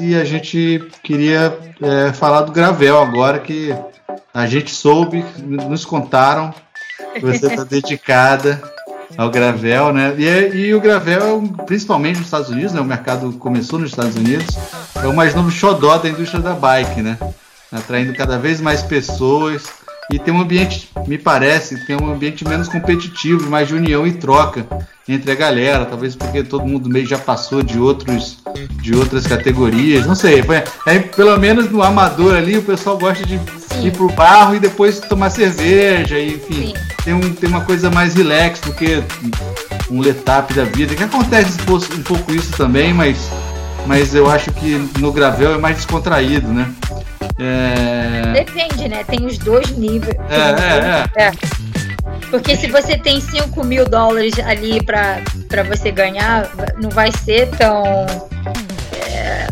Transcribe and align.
E 0.00 0.14
a 0.14 0.24
gente 0.24 0.88
queria 1.02 1.58
é, 1.82 2.12
falar 2.12 2.42
do 2.42 2.52
Gravel 2.52 2.98
agora, 2.98 3.38
que 3.38 3.74
a 4.32 4.46
gente 4.46 4.70
soube, 4.70 5.22
nos 5.36 5.84
contaram 5.84 6.54
que 7.12 7.20
você 7.20 7.48
está 7.48 7.64
dedicada 7.68 8.62
ao 9.14 9.30
Gravel, 9.30 9.92
né? 9.92 10.14
E, 10.16 10.56
e, 10.56 10.74
o 10.74 10.80
Gravel, 10.80 11.42
principalmente 11.66 12.16
nos 12.16 12.28
Estados 12.28 12.48
Unidos, 12.48 12.72
né? 12.72 12.80
O 12.80 12.84
mercado 12.84 13.30
começou 13.34 13.78
nos 13.78 13.90
Estados 13.90 14.16
Unidos, 14.16 14.46
é 15.02 15.06
o 15.06 15.14
mais 15.14 15.34
novo 15.34 15.50
xodó 15.50 15.98
da 15.98 16.08
indústria 16.08 16.40
da 16.40 16.54
bike, 16.54 17.02
né? 17.02 17.18
Atraindo 17.70 18.14
cada 18.14 18.38
vez 18.38 18.62
mais 18.62 18.82
pessoas 18.82 19.64
e 20.10 20.18
tem 20.18 20.32
um 20.32 20.40
ambiente, 20.40 20.88
me 21.06 21.18
parece, 21.18 21.84
tem 21.84 21.96
um 21.96 22.10
ambiente 22.10 22.46
menos 22.46 22.68
competitivo, 22.68 23.50
mais 23.50 23.68
de 23.68 23.74
união 23.74 24.06
e 24.06 24.12
troca 24.12 24.66
entre 25.06 25.30
a 25.32 25.34
galera, 25.34 25.84
talvez 25.84 26.16
porque 26.16 26.42
todo 26.42 26.66
mundo 26.66 26.88
meio 26.88 27.06
já 27.06 27.18
passou 27.18 27.62
de 27.62 27.78
outros 27.78 28.38
de 28.80 28.94
outras 28.94 29.26
categorias, 29.26 30.06
não 30.06 30.14
sei, 30.14 30.42
é, 30.86 30.98
pelo 30.98 31.36
menos 31.38 31.70
no 31.70 31.82
amador 31.82 32.34
ali 32.34 32.56
o 32.56 32.62
pessoal 32.62 32.96
gosta 32.96 33.24
de 33.24 33.38
Sim. 33.68 33.86
ir 33.86 33.92
pro 33.92 34.10
barro 34.12 34.54
e 34.54 34.60
depois 34.60 34.98
tomar 35.00 35.30
cerveja, 35.30 36.18
e, 36.18 36.34
enfim, 36.34 36.74
tem, 37.04 37.14
um, 37.14 37.20
tem 37.34 37.48
uma 37.48 37.62
coisa 37.62 37.90
mais 37.90 38.14
relax 38.14 38.60
do 38.60 38.72
que 38.72 39.02
um 39.90 40.00
letap 40.00 40.52
da 40.54 40.64
vida, 40.64 40.94
que 40.94 41.04
acontece 41.04 41.58
um 41.62 42.02
pouco 42.02 42.34
isso 42.34 42.52
também, 42.56 42.94
mas, 42.94 43.30
mas 43.86 44.14
eu 44.14 44.30
acho 44.30 44.50
que 44.52 44.88
no 44.98 45.12
gravel 45.12 45.54
é 45.54 45.58
mais 45.58 45.76
descontraído, 45.76 46.48
né? 46.48 46.72
É... 47.38 48.32
Depende, 48.32 48.88
né? 48.88 49.04
Tem 49.04 49.24
os 49.24 49.38
dois 49.38 49.70
níveis. 49.70 50.16
É, 50.28 51.20
é, 51.20 51.24
é, 51.24 51.28
é. 51.28 51.32
Porque 52.30 52.56
se 52.56 52.68
você 52.68 52.98
tem 52.98 53.20
5 53.20 53.64
mil 53.64 53.86
dólares 53.86 54.38
ali 54.40 54.82
para 54.82 55.22
você 55.66 55.90
ganhar, 55.90 56.50
não 56.80 56.90
vai 56.90 57.10
ser 57.12 57.48
tão. 57.50 58.06
É... 58.94 59.46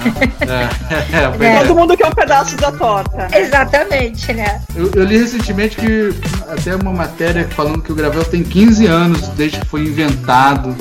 É, 0.40 1.44
é, 1.44 1.60
Todo 1.60 1.74
mundo 1.74 1.96
quer 1.96 2.06
um 2.06 2.12
pedaço 2.12 2.56
da 2.56 2.72
torta. 2.72 3.28
Exatamente, 3.36 4.32
né? 4.32 4.60
Eu, 4.74 4.90
eu, 4.94 5.04
li 5.04 5.18
recentemente 5.18 5.76
que 5.76 6.14
até 6.48 6.74
uma 6.74 6.92
matéria 6.92 7.46
falando 7.50 7.82
que 7.82 7.92
o 7.92 7.94
Gravel 7.94 8.24
tem 8.24 8.42
15 8.42 8.86
anos 8.86 9.28
desde 9.28 9.60
que 9.60 9.66
foi 9.66 9.82
inventado 9.82 10.74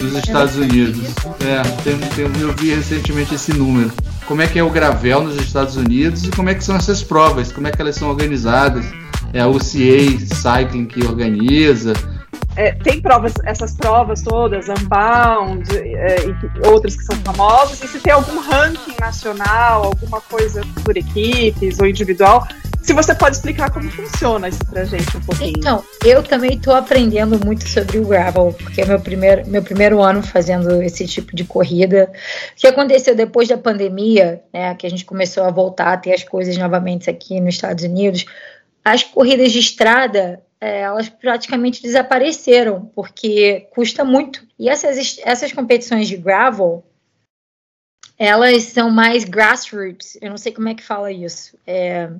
nos 0.00 0.14
Estados 0.14 0.56
Unidos. 0.56 1.08
É, 1.40 1.62
tem, 1.82 1.96
tem, 1.98 2.24
eu 2.40 2.52
vi 2.54 2.74
recentemente 2.74 3.34
esse 3.34 3.52
número 3.52 3.92
como 4.26 4.42
é 4.42 4.46
que 4.46 4.58
é 4.58 4.62
o 4.62 4.70
gravel 4.70 5.22
nos 5.22 5.36
Estados 5.36 5.76
Unidos 5.76 6.24
e 6.24 6.30
como 6.30 6.48
é 6.48 6.54
que 6.54 6.64
são 6.64 6.76
essas 6.76 7.02
provas, 7.02 7.52
como 7.52 7.68
é 7.68 7.70
que 7.70 7.80
elas 7.80 7.96
são 7.96 8.08
organizadas. 8.08 8.84
É 9.32 9.40
a 9.40 9.48
UCA 9.48 10.18
Cycling 10.34 10.86
que 10.86 11.04
organiza. 11.04 11.92
É, 12.56 12.70
tem 12.70 13.00
provas, 13.00 13.34
essas 13.44 13.74
provas 13.74 14.22
todas, 14.22 14.68
Unbound 14.68 15.68
é, 15.76 16.16
e 16.28 16.68
outras 16.68 16.94
que 16.94 17.02
são 17.02 17.16
famosas, 17.16 17.82
e 17.82 17.88
se 17.88 17.98
tem 17.98 18.12
algum 18.12 18.38
ranking 18.40 18.94
nacional, 19.00 19.86
alguma 19.86 20.20
coisa 20.20 20.62
por 20.84 20.96
equipes 20.96 21.80
ou 21.80 21.86
individual, 21.86 22.46
se 22.84 22.92
você 22.92 23.14
pode 23.14 23.36
explicar 23.36 23.70
como 23.70 23.90
funciona 23.90 24.46
isso 24.46 24.62
pra 24.66 24.84
gente 24.84 25.16
um 25.16 25.20
pouquinho. 25.20 25.54
Então, 25.56 25.82
eu 26.04 26.22
também 26.22 26.54
estou 26.54 26.74
aprendendo 26.74 27.42
muito 27.42 27.66
sobre 27.66 27.98
o 27.98 28.06
gravel, 28.06 28.54
porque 28.58 28.82
é 28.82 28.84
meu 28.84 29.00
primeiro, 29.00 29.48
meu 29.48 29.62
primeiro 29.62 30.02
ano 30.02 30.22
fazendo 30.22 30.82
esse 30.82 31.06
tipo 31.06 31.34
de 31.34 31.44
corrida. 31.44 32.12
O 32.52 32.60
que 32.60 32.66
aconteceu 32.66 33.16
depois 33.16 33.48
da 33.48 33.56
pandemia, 33.56 34.42
né, 34.52 34.74
que 34.74 34.86
a 34.86 34.90
gente 34.90 35.06
começou 35.06 35.44
a 35.44 35.50
voltar 35.50 35.94
a 35.94 35.96
ter 35.96 36.12
as 36.12 36.22
coisas 36.22 36.58
novamente 36.58 37.08
aqui 37.08 37.40
nos 37.40 37.54
Estados 37.54 37.84
Unidos, 37.84 38.26
as 38.84 39.02
corridas 39.02 39.50
de 39.50 39.60
estrada 39.60 40.42
é, 40.60 40.80
elas 40.80 41.08
praticamente 41.08 41.80
desapareceram, 41.80 42.84
porque 42.94 43.66
custa 43.70 44.04
muito. 44.04 44.46
E 44.58 44.68
essas, 44.68 45.18
essas 45.24 45.52
competições 45.52 46.06
de 46.06 46.18
gravel, 46.18 46.84
elas 48.18 48.64
são 48.64 48.90
mais 48.90 49.24
grassroots, 49.24 50.18
eu 50.20 50.28
não 50.28 50.36
sei 50.36 50.52
como 50.52 50.68
é 50.68 50.74
que 50.74 50.82
fala 50.82 51.10
isso. 51.10 51.58
É, 51.66 52.10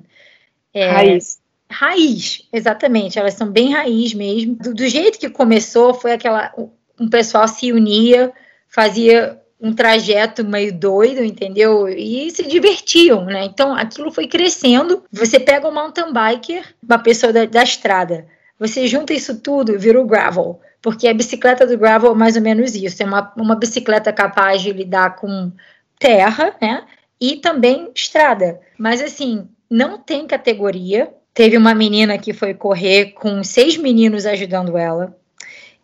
é, 0.75 0.91
raiz. 0.91 1.39
Raiz, 1.71 2.47
exatamente. 2.51 3.17
Elas 3.17 3.33
são 3.33 3.49
bem 3.49 3.73
raiz 3.73 4.13
mesmo. 4.13 4.55
Do, 4.55 4.73
do, 4.73 4.87
jeito 4.87 5.17
que 5.17 5.29
começou, 5.29 5.93
foi 5.93 6.11
aquela. 6.11 6.53
Um 6.99 7.09
pessoal 7.09 7.47
se 7.47 7.71
unia, 7.71 8.31
fazia 8.67 9.41
um 9.59 9.73
trajeto 9.73 10.43
meio 10.43 10.77
doido, 10.77 11.23
entendeu? 11.23 11.87
E 11.87 12.29
se 12.29 12.45
divertiam, 12.45 13.25
né? 13.25 13.45
Então 13.45 13.73
aquilo 13.73 14.11
foi 14.11 14.27
crescendo. 14.27 15.03
Você 15.11 15.39
pega 15.39 15.67
um 15.67 15.73
mountain 15.73 16.11
biker, 16.11 16.75
uma 16.83 16.99
pessoa 16.99 17.31
da, 17.31 17.45
da 17.45 17.63
estrada, 17.63 18.27
você 18.59 18.85
junta 18.87 19.13
isso 19.13 19.39
tudo, 19.39 19.79
vira 19.79 19.99
o 19.99 20.05
gravel. 20.05 20.59
Porque 20.81 21.07
a 21.07 21.13
bicicleta 21.13 21.65
do 21.65 21.77
gravel 21.77 22.11
é 22.11 22.15
mais 22.15 22.35
ou 22.35 22.41
menos 22.41 22.75
isso. 22.75 23.01
É 23.01 23.05
uma, 23.05 23.33
uma 23.35 23.55
bicicleta 23.55 24.13
capaz 24.13 24.61
de 24.61 24.71
lidar 24.71 25.15
com 25.15 25.51
terra, 25.97 26.55
né? 26.61 26.83
E 27.19 27.37
também 27.37 27.89
estrada. 27.95 28.59
Mas 28.77 29.01
assim, 29.01 29.47
não 29.69 29.97
tem 29.97 30.27
categoria. 30.27 31.13
Teve 31.33 31.57
uma 31.57 31.75
menina 31.75 32.17
que 32.17 32.33
foi 32.33 32.53
correr 32.53 33.11
com 33.11 33.43
seis 33.43 33.75
meninos 33.77 34.25
ajudando 34.25 34.77
ela 34.77 35.15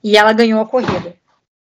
e 0.04 0.16
ela 0.18 0.34
ganhou 0.34 0.62
a 0.62 0.66
corrida. 0.66 1.16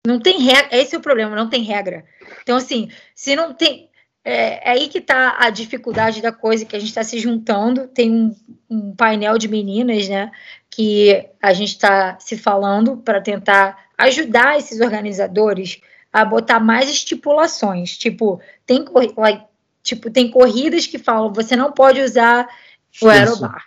Não 0.06 0.20
tem 0.20 0.40
regra, 0.40 0.78
esse 0.78 0.96
é 0.96 0.98
o 0.98 1.02
problema, 1.02 1.36
não 1.36 1.50
tem 1.50 1.64
regra. 1.64 2.06
Então, 2.44 2.56
assim, 2.56 2.90
se 3.14 3.36
não 3.36 3.54
tem. 3.54 3.90
É, 4.24 4.70
é 4.70 4.72
aí 4.72 4.88
que 4.88 5.00
está 5.00 5.36
a 5.40 5.50
dificuldade 5.50 6.22
da 6.22 6.32
coisa, 6.32 6.66
que 6.66 6.76
a 6.76 6.80
gente 6.80 6.90
está 6.90 7.04
se 7.04 7.20
juntando. 7.20 7.88
Tem 7.88 8.12
um, 8.12 8.36
um, 8.70 8.96
painel 8.96 9.38
de 9.38 9.48
meninas, 9.48 10.08
né? 10.08 10.32
Que 10.70 11.28
a 11.42 11.54
gente 11.54 11.70
está 11.70 12.18
se 12.20 12.38
falando 12.38 12.98
para 12.98 13.20
tentar 13.20 13.86
ajudar 13.98 14.58
esses 14.58 14.80
organizadores 14.80 15.82
a 16.14 16.24
botar 16.24 16.60
mais 16.60 16.90
estipulações. 16.90 17.98
Tipo, 17.98 18.40
tem 18.66 18.86
Tipo, 19.85 20.09
tem 20.09 20.31
corridas 20.31 20.88
que 20.88 20.97
falam, 20.97 21.31
você 21.31 21.56
não 21.56 21.72
pode 21.72 22.01
usar 22.01 22.50
o 23.00 23.07
aerobar. 23.07 23.66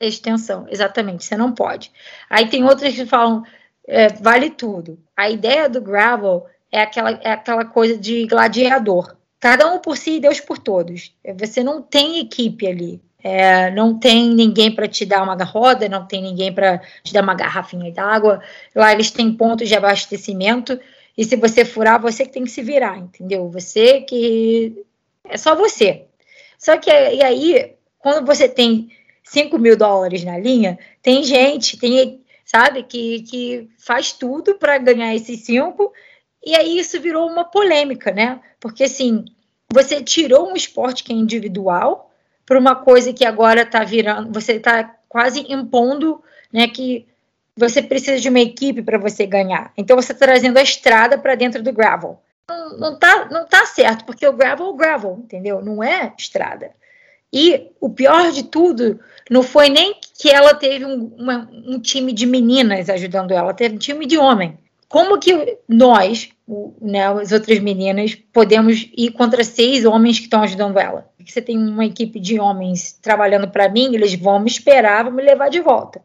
Extensão, 0.00 0.66
exatamente, 0.68 1.24
você 1.24 1.36
não 1.36 1.52
pode. 1.52 1.92
Aí 2.28 2.48
tem 2.48 2.64
outras 2.64 2.92
que 2.92 3.06
falam, 3.06 3.44
é, 3.86 4.08
vale 4.08 4.50
tudo. 4.50 4.98
A 5.16 5.30
ideia 5.30 5.68
do 5.68 5.80
gravel 5.80 6.44
é 6.72 6.82
aquela, 6.82 7.10
é 7.10 7.30
aquela 7.30 7.64
coisa 7.64 7.96
de 7.96 8.26
gladiador. 8.26 9.14
Cada 9.38 9.72
um 9.72 9.78
por 9.78 9.96
si 9.96 10.16
e 10.16 10.20
Deus 10.20 10.40
por 10.40 10.58
todos. 10.58 11.14
Você 11.38 11.62
não 11.62 11.80
tem 11.80 12.18
equipe 12.18 12.66
ali. 12.66 13.00
É, 13.22 13.70
não 13.70 13.96
tem 13.96 14.34
ninguém 14.34 14.74
para 14.74 14.88
te 14.88 15.06
dar 15.06 15.22
uma 15.22 15.36
roda, 15.44 15.88
não 15.88 16.04
tem 16.04 16.20
ninguém 16.20 16.52
para 16.52 16.78
te 17.04 17.12
dar 17.12 17.22
uma 17.22 17.34
garrafinha 17.34 17.92
d'água. 17.92 18.42
Lá 18.74 18.92
eles 18.92 19.12
têm 19.12 19.32
pontos 19.32 19.68
de 19.68 19.76
abastecimento 19.76 20.80
e 21.16 21.24
se 21.24 21.36
você 21.36 21.64
furar, 21.64 22.00
você 22.00 22.24
que 22.24 22.32
tem 22.32 22.44
que 22.44 22.50
se 22.50 22.62
virar, 22.62 22.98
entendeu? 22.98 23.48
Você 23.50 24.00
que 24.00 24.84
é 25.30 25.36
só 25.36 25.54
você. 25.54 26.06
Só 26.58 26.76
que 26.76 26.90
e 26.90 27.22
aí, 27.22 27.74
quando 27.98 28.26
você 28.26 28.48
tem 28.48 28.90
5 29.24 29.58
mil 29.58 29.76
dólares 29.76 30.24
na 30.24 30.36
linha, 30.38 30.78
tem 31.02 31.22
gente, 31.22 31.78
tem, 31.78 32.20
sabe, 32.44 32.82
que, 32.82 33.22
que 33.22 33.70
faz 33.78 34.12
tudo 34.12 34.56
para 34.56 34.76
ganhar 34.78 35.14
esses 35.14 35.40
5, 35.40 35.92
e 36.44 36.54
aí 36.54 36.78
isso 36.78 37.00
virou 37.00 37.28
uma 37.28 37.44
polêmica, 37.44 38.10
né? 38.10 38.40
Porque 38.58 38.84
assim, 38.84 39.24
você 39.72 40.02
tirou 40.02 40.50
um 40.50 40.56
esporte 40.56 41.04
que 41.04 41.12
é 41.12 41.16
individual 41.16 42.10
para 42.44 42.58
uma 42.58 42.74
coisa 42.74 43.12
que 43.12 43.24
agora 43.24 43.62
está 43.62 43.84
virando, 43.84 44.32
você 44.32 44.54
está 44.54 44.96
quase 45.08 45.46
impondo, 45.52 46.22
né, 46.52 46.66
que 46.66 47.06
você 47.56 47.80
precisa 47.82 48.18
de 48.18 48.28
uma 48.28 48.40
equipe 48.40 48.82
para 48.82 48.98
você 48.98 49.26
ganhar. 49.26 49.72
Então 49.76 49.96
você 49.96 50.12
está 50.12 50.26
trazendo 50.26 50.58
a 50.58 50.62
estrada 50.62 51.16
para 51.16 51.34
dentro 51.34 51.62
do 51.62 51.72
gravel 51.72 52.18
não, 52.50 52.78
não, 52.78 52.98
tá, 52.98 53.28
não 53.30 53.46
tá 53.46 53.64
certo, 53.64 54.04
porque 54.04 54.26
o 54.26 54.32
gravel 54.32 54.66
é 54.66 54.68
o 54.70 54.74
gravel, 54.74 55.18
entendeu? 55.22 55.62
Não 55.62 55.82
é 55.82 56.12
estrada. 56.18 56.70
E 57.32 57.70
o 57.80 57.88
pior 57.88 58.32
de 58.32 58.42
tudo 58.42 58.98
não 59.30 59.42
foi 59.42 59.68
nem 59.68 59.94
que 60.18 60.28
ela 60.28 60.52
teve 60.54 60.84
um, 60.84 61.14
uma, 61.16 61.48
um 61.52 61.80
time 61.80 62.12
de 62.12 62.26
meninas 62.26 62.90
ajudando 62.90 63.32
ela, 63.32 63.54
teve 63.54 63.76
um 63.76 63.78
time 63.78 64.04
de 64.04 64.18
homem. 64.18 64.58
Como 64.88 65.20
que 65.20 65.58
nós, 65.68 66.30
né, 66.80 67.06
as 67.06 67.30
outras 67.30 67.60
meninas, 67.60 68.16
podemos 68.32 68.90
ir 68.96 69.12
contra 69.12 69.44
seis 69.44 69.84
homens 69.84 70.18
que 70.18 70.24
estão 70.24 70.42
ajudando 70.42 70.80
ela? 70.80 71.08
Porque 71.16 71.30
você 71.30 71.40
tem 71.40 71.56
uma 71.56 71.84
equipe 71.84 72.18
de 72.18 72.40
homens 72.40 72.98
trabalhando 73.00 73.48
para 73.48 73.68
mim, 73.68 73.94
eles 73.94 74.14
vão 74.16 74.40
me 74.40 74.50
esperar, 74.50 75.04
vão 75.04 75.12
me 75.12 75.22
levar 75.22 75.48
de 75.48 75.60
volta. 75.60 76.02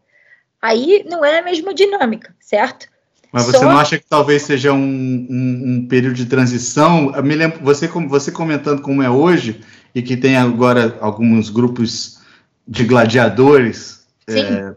Aí 0.62 1.04
não 1.10 1.25
é 1.25 1.40
a 1.40 1.44
mesma 1.44 1.74
dinâmica, 1.74 2.36
certo? 2.40 2.88
Mas 3.31 3.45
você 3.45 3.57
Só... 3.57 3.66
não 3.66 3.77
acha 3.77 3.98
que 3.98 4.06
talvez 4.07 4.44
seja 4.44 4.74
um, 4.74 4.77
um, 4.77 5.63
um, 5.66 5.88
período 5.88 6.16
de 6.16 6.25
transição? 6.25 7.12
Lembro, 7.24 7.60
você, 7.62 7.88
você 7.88 8.31
comentando 8.31 8.81
como 8.81 9.01
é 9.01 9.10
hoje, 9.10 9.62
e 9.94 10.01
que 10.01 10.18
tem 10.18 10.36
agora 10.36 10.98
alguns 11.00 11.50
grupos 11.50 12.19
de 12.68 12.83
gladiadores 12.83 14.06
é, 14.27 14.74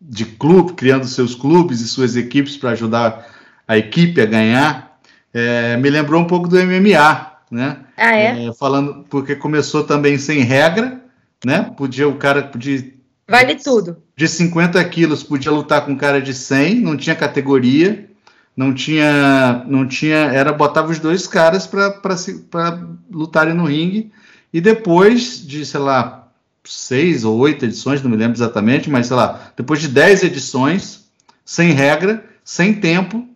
de 0.00 0.24
clube, 0.24 0.72
criando 0.74 1.06
seus 1.06 1.34
clubes 1.34 1.80
e 1.80 1.88
suas 1.88 2.16
equipes 2.16 2.56
para 2.56 2.70
ajudar 2.70 3.26
a 3.66 3.76
equipe 3.76 4.20
a 4.20 4.26
ganhar, 4.26 4.98
é, 5.32 5.76
me 5.76 5.88
lembrou 5.90 6.20
um 6.20 6.26
pouco 6.26 6.48
do 6.48 6.56
MMA, 6.56 7.30
né? 7.50 7.78
Ah, 7.96 8.16
é? 8.16 8.46
é? 8.46 8.52
Falando, 8.52 9.04
porque 9.08 9.36
começou 9.36 9.84
também 9.84 10.18
sem 10.18 10.40
regra, 10.40 11.00
né? 11.44 11.70
Podia 11.76 12.08
o 12.08 12.16
cara 12.16 12.42
podia 12.42 12.92
Vale 13.30 13.54
tudo. 13.54 13.96
De 14.16 14.26
50 14.26 14.82
quilos 14.86 15.22
podia 15.22 15.52
lutar 15.52 15.84
com 15.84 15.92
um 15.92 15.96
cara 15.96 16.20
de 16.20 16.34
100, 16.34 16.80
não 16.80 16.96
tinha 16.96 17.14
categoria, 17.14 18.10
não 18.56 18.74
tinha, 18.74 19.64
não 19.68 19.86
tinha, 19.86 20.16
era 20.16 20.52
botava 20.52 20.90
os 20.90 20.98
dois 20.98 21.28
caras 21.28 21.64
para 21.64 22.80
lutarem 23.08 23.54
no 23.54 23.66
ringue 23.66 24.10
e 24.52 24.60
depois 24.60 25.46
de, 25.46 25.64
sei 25.64 25.78
lá, 25.78 26.28
seis 26.64 27.24
ou 27.24 27.38
oito 27.38 27.64
edições, 27.64 28.02
não 28.02 28.10
me 28.10 28.16
lembro 28.16 28.36
exatamente, 28.36 28.90
mas 28.90 29.06
sei 29.06 29.16
lá, 29.16 29.52
depois 29.56 29.80
de 29.80 29.86
dez 29.86 30.24
edições, 30.24 31.04
sem 31.44 31.70
regra, 31.70 32.24
sem 32.44 32.74
tempo, 32.74 33.28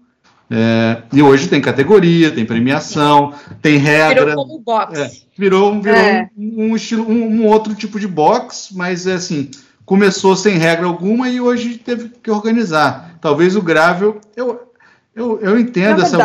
é, 0.50 1.02
e 1.12 1.22
hoje 1.22 1.48
tem 1.48 1.60
categoria, 1.60 2.30
tem 2.30 2.44
premiação, 2.44 3.32
tem 3.62 3.78
regra. 3.78 4.26
Virou 4.26 4.44
como 4.44 4.58
boxe. 4.58 5.00
É, 5.00 5.10
virou, 5.36 5.80
virou 5.80 5.98
é. 5.98 6.28
um, 6.36 6.70
um, 6.70 6.76
estilo, 6.76 7.08
um, 7.08 7.40
um, 7.40 7.46
outro 7.46 7.74
tipo 7.74 7.98
de 7.98 8.06
boxe, 8.06 8.76
mas 8.76 9.06
é 9.06 9.14
assim, 9.14 9.50
começou 9.84 10.36
sem 10.36 10.56
regra 10.56 10.86
alguma 10.86 11.28
e 11.28 11.40
hoje 11.40 11.78
teve 11.78 12.08
que 12.08 12.30
organizar. 12.30 13.18
Talvez 13.20 13.56
o 13.56 13.62
Gravel, 13.62 14.20
eu, 14.36 14.72
eu, 15.14 15.40
eu 15.40 15.58
entendo 15.58 16.02
essa 16.02 16.18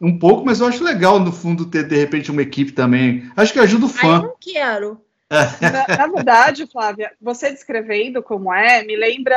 um, 0.00 0.08
um, 0.08 0.18
pouco, 0.18 0.44
mas 0.44 0.60
eu 0.60 0.66
acho 0.66 0.82
legal 0.82 1.20
no 1.20 1.32
fundo 1.32 1.66
ter 1.66 1.86
de 1.86 1.96
repente 1.96 2.30
uma 2.30 2.42
equipe 2.42 2.72
também. 2.72 3.30
Acho 3.36 3.52
que 3.52 3.58
ajuda 3.58 3.86
o 3.86 3.88
fã. 3.88 4.16
eu 4.16 4.22
não 4.22 4.36
quero. 4.40 5.00
Na, 5.30 5.96
na 5.96 6.06
verdade, 6.06 6.66
Flávia, 6.66 7.12
você 7.20 7.50
descrevendo 7.50 8.22
como 8.22 8.52
é, 8.52 8.84
me 8.84 8.96
lembra 8.96 9.36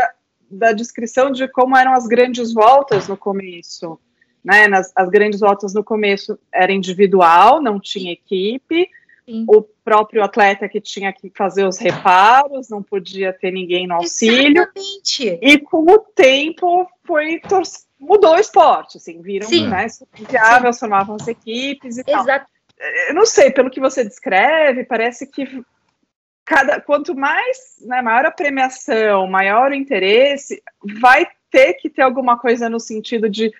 da 0.50 0.72
descrição 0.72 1.32
de 1.32 1.48
como 1.48 1.76
eram 1.76 1.94
as 1.94 2.08
grandes 2.08 2.54
voltas 2.54 3.08
no 3.08 3.18
começo. 3.18 4.00
Né? 4.44 4.68
Nas, 4.68 4.92
as 4.96 5.10
grandes 5.10 5.40
voltas 5.40 5.74
no 5.74 5.84
começo 5.84 6.38
era 6.54 6.72
individual, 6.72 7.62
não 7.62 7.80
tinha 7.80 8.14
equipe. 8.14 8.90
Sim. 9.28 9.46
O 9.46 9.62
próprio 9.62 10.24
atleta 10.24 10.70
que 10.70 10.80
tinha 10.80 11.12
que 11.12 11.30
fazer 11.36 11.68
os 11.68 11.78
reparos, 11.78 12.70
não 12.70 12.82
podia 12.82 13.34
ter 13.34 13.52
ninguém 13.52 13.86
no 13.86 13.96
auxílio. 13.96 14.64
Exatamente. 14.64 15.40
E 15.42 15.60
com 15.60 15.84
o 15.84 16.00
tempo 16.00 16.88
foi 17.04 17.42
mudou 18.00 18.36
o 18.36 18.40
esporte, 18.40 18.98
assim, 18.98 19.22
viram, 19.22 19.48
Sim. 19.48 19.68
né, 19.68 19.88
viável, 20.30 20.72
formavam 20.72 21.16
as 21.16 21.28
equipes 21.28 21.98
e 21.98 22.04
Exato. 22.08 22.26
tal. 22.26 22.46
Eu 23.10 23.16
não 23.16 23.26
sei, 23.26 23.52
pelo 23.52 23.72
que 23.72 23.80
você 23.80 24.04
descreve, 24.04 24.86
parece 24.86 25.26
que 25.26 25.62
cada 26.46 26.80
quanto 26.80 27.16
mais, 27.16 27.78
né, 27.82 28.02
maior 28.02 28.26
a 28.26 28.32
premiação, 28.32 29.28
maior 29.28 29.72
o 29.72 29.76
interesse, 29.76 30.62
vai 31.02 31.28
ter 31.50 31.74
que 31.74 31.90
ter 31.90 32.04
alguma 32.04 32.38
coisa 32.38 32.70
no 32.70 32.80
sentido 32.80 33.28
de 33.28 33.52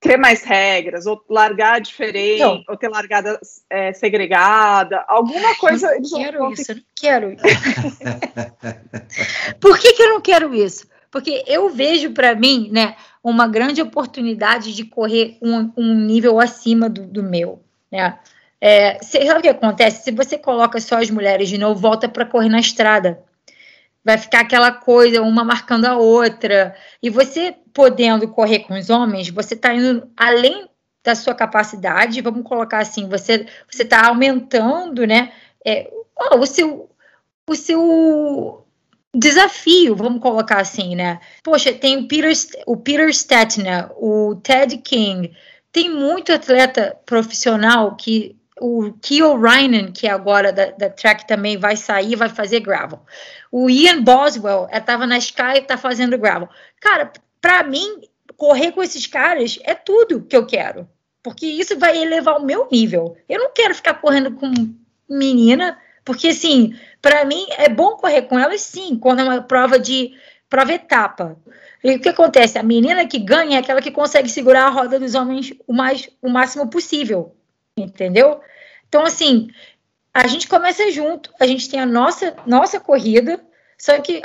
ter 0.00 0.16
mais 0.16 0.42
regras, 0.42 1.06
ou 1.06 1.22
largar 1.28 1.80
diferente, 1.80 2.40
não. 2.40 2.62
ou 2.68 2.76
ter 2.76 2.88
largada 2.88 3.38
é, 3.70 3.92
segregada, 3.92 5.04
alguma 5.08 5.54
coisa. 5.56 5.94
Eu 5.94 6.00
não 6.00 6.18
quero 6.18 6.52
isso, 6.52 6.66
ter... 6.66 6.72
eu 6.72 6.76
não 6.76 6.84
quero 6.94 7.36
Por 9.60 9.78
que, 9.78 9.92
que 9.94 10.02
eu 10.02 10.10
não 10.10 10.20
quero 10.20 10.54
isso? 10.54 10.86
Porque 11.10 11.42
eu 11.46 11.70
vejo 11.70 12.12
para 12.12 12.34
mim, 12.34 12.68
né, 12.70 12.96
uma 13.22 13.48
grande 13.48 13.80
oportunidade 13.80 14.74
de 14.74 14.84
correr 14.84 15.38
um, 15.42 15.72
um 15.76 15.94
nível 15.94 16.38
acima 16.38 16.88
do, 16.88 17.06
do 17.06 17.22
meu, 17.22 17.62
né? 17.90 18.18
É, 18.60 18.98
sabe 19.02 19.38
o 19.38 19.42
que 19.42 19.48
acontece? 19.48 20.04
Se 20.04 20.10
você 20.10 20.38
coloca 20.38 20.80
só 20.80 20.96
as 20.96 21.10
mulheres 21.10 21.48
de 21.48 21.58
novo, 21.58 21.80
volta 21.80 22.08
para 22.08 22.24
correr 22.24 22.48
na 22.48 22.58
estrada. 22.58 23.22
Vai 24.06 24.16
ficar 24.16 24.42
aquela 24.42 24.70
coisa, 24.70 25.20
uma 25.20 25.42
marcando 25.42 25.86
a 25.86 25.96
outra. 25.96 26.76
E 27.02 27.10
você 27.10 27.56
podendo 27.74 28.28
correr 28.28 28.60
com 28.60 28.78
os 28.78 28.88
homens, 28.88 29.30
você 29.30 29.54
está 29.54 29.74
indo 29.74 30.08
além 30.16 30.68
da 31.02 31.16
sua 31.16 31.34
capacidade, 31.34 32.20
vamos 32.20 32.44
colocar 32.44 32.78
assim, 32.78 33.08
você 33.08 33.46
você 33.68 33.82
está 33.82 34.06
aumentando, 34.06 35.04
né? 35.04 35.32
É, 35.64 35.90
o 36.36 36.46
seu 36.46 36.88
o 37.48 37.54
seu 37.56 38.64
desafio, 39.12 39.96
vamos 39.96 40.22
colocar 40.22 40.60
assim, 40.60 40.94
né? 40.94 41.18
Poxa, 41.42 41.72
tem 41.72 41.96
o 41.98 42.06
Peter, 42.06 42.32
o 42.64 42.76
Peter 42.76 43.12
Stetner, 43.12 43.90
o 43.96 44.36
Ted 44.36 44.78
King, 44.78 45.36
tem 45.72 45.90
muito 45.90 46.32
atleta 46.32 46.96
profissional 47.04 47.96
que 47.96 48.36
o 48.60 48.92
Keo 49.02 49.38
Reinen, 49.38 49.92
que 49.92 50.06
é 50.06 50.10
agora 50.10 50.52
da, 50.52 50.66
da 50.70 50.88
track 50.88 51.26
também 51.26 51.58
vai 51.58 51.76
sair, 51.76 52.16
vai 52.16 52.28
fazer 52.28 52.60
gravel. 52.60 53.00
O 53.52 53.68
Ian 53.68 54.02
Boswell 54.02 54.68
estava 54.72 55.04
é, 55.04 55.06
na 55.06 55.18
Sky 55.18 55.56
e 55.56 55.58
está 55.58 55.76
fazendo 55.76 56.18
gravel. 56.18 56.48
Cara, 56.80 57.12
para 57.40 57.62
mim, 57.62 58.00
correr 58.36 58.72
com 58.72 58.82
esses 58.82 59.06
caras 59.06 59.58
é 59.62 59.74
tudo 59.74 60.22
que 60.22 60.36
eu 60.36 60.46
quero, 60.46 60.88
porque 61.22 61.46
isso 61.46 61.78
vai 61.78 61.98
elevar 62.02 62.40
o 62.40 62.44
meu 62.44 62.66
nível. 62.70 63.16
Eu 63.28 63.38
não 63.40 63.52
quero 63.52 63.74
ficar 63.74 63.94
correndo 63.94 64.32
com 64.32 64.50
menina, 65.08 65.78
porque 66.04 66.28
assim, 66.28 66.74
para 67.02 67.24
mim 67.24 67.46
é 67.58 67.68
bom 67.68 67.96
correr 67.96 68.22
com 68.22 68.38
elas 68.38 68.62
sim, 68.62 68.98
quando 68.98 69.20
é 69.20 69.24
uma 69.24 69.42
prova 69.42 69.78
de 69.78 70.14
prova 70.48 70.72
etapa. 70.72 71.36
E 71.84 71.96
o 71.96 72.00
que 72.00 72.08
acontece? 72.08 72.58
A 72.58 72.62
menina 72.62 73.06
que 73.06 73.18
ganha 73.18 73.58
é 73.58 73.60
aquela 73.60 73.82
que 73.82 73.90
consegue 73.90 74.28
segurar 74.28 74.66
a 74.66 74.70
roda 74.70 74.98
dos 74.98 75.14
homens 75.14 75.52
o 75.66 75.74
mais 75.74 76.08
o 76.22 76.28
máximo 76.28 76.68
possível 76.68 77.35
entendeu? 77.76 78.40
Então, 78.88 79.04
assim, 79.04 79.50
a 80.12 80.26
gente 80.26 80.48
começa 80.48 80.90
junto, 80.90 81.32
a 81.38 81.46
gente 81.46 81.68
tem 81.68 81.80
a 81.80 81.86
nossa, 81.86 82.34
nossa 82.46 82.80
corrida, 82.80 83.40
só 83.78 84.00
que 84.00 84.22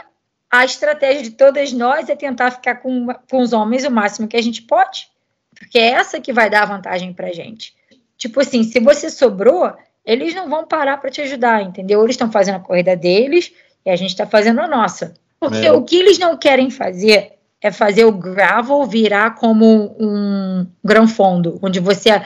a 0.50 0.64
estratégia 0.64 1.24
de 1.24 1.32
todas 1.32 1.74
nós 1.74 2.10
é 2.10 2.16
tentar 2.16 2.52
ficar 2.52 2.76
com, 2.76 3.08
com 3.30 3.42
os 3.42 3.54
homens 3.54 3.86
o 3.86 3.92
máximo 3.92 4.28
que 4.28 4.38
a 4.38 4.42
gente 4.42 4.62
pode, 4.62 5.10
porque 5.58 5.78
é 5.78 5.92
essa 5.92 6.22
que 6.22 6.32
vai 6.32 6.50
dar 6.50 6.64
a 6.64 6.68
vantagem 6.68 7.14
pra 7.14 7.34
gente. 7.34 7.76
Tipo 8.18 8.40
assim, 8.40 8.64
se 8.64 8.80
você 8.80 9.10
sobrou, 9.10 9.74
eles 10.06 10.34
não 10.34 10.50
vão 10.50 10.66
parar 10.66 10.98
para 10.98 11.10
te 11.10 11.22
ajudar, 11.22 11.62
entendeu? 11.62 12.04
Eles 12.04 12.14
estão 12.14 12.32
fazendo 12.32 12.56
a 12.56 12.60
corrida 12.60 12.96
deles 12.96 13.52
e 13.86 13.90
a 13.90 13.96
gente 13.96 14.12
está 14.12 14.26
fazendo 14.26 14.62
a 14.62 14.68
nossa. 14.68 15.14
Porque 15.40 15.66
é. 15.66 15.72
o 15.72 15.84
que 15.84 15.98
eles 15.98 16.20
não 16.20 16.38
querem 16.38 16.70
fazer 16.70 17.34
é 17.62 17.72
fazer 17.72 18.06
o 18.06 18.12
gravel 18.12 18.86
virar 18.86 19.36
como 19.36 19.96
um 20.00 20.66
grão 20.84 21.08
fundo, 21.08 21.60
onde 21.62 21.80
você 21.80 22.22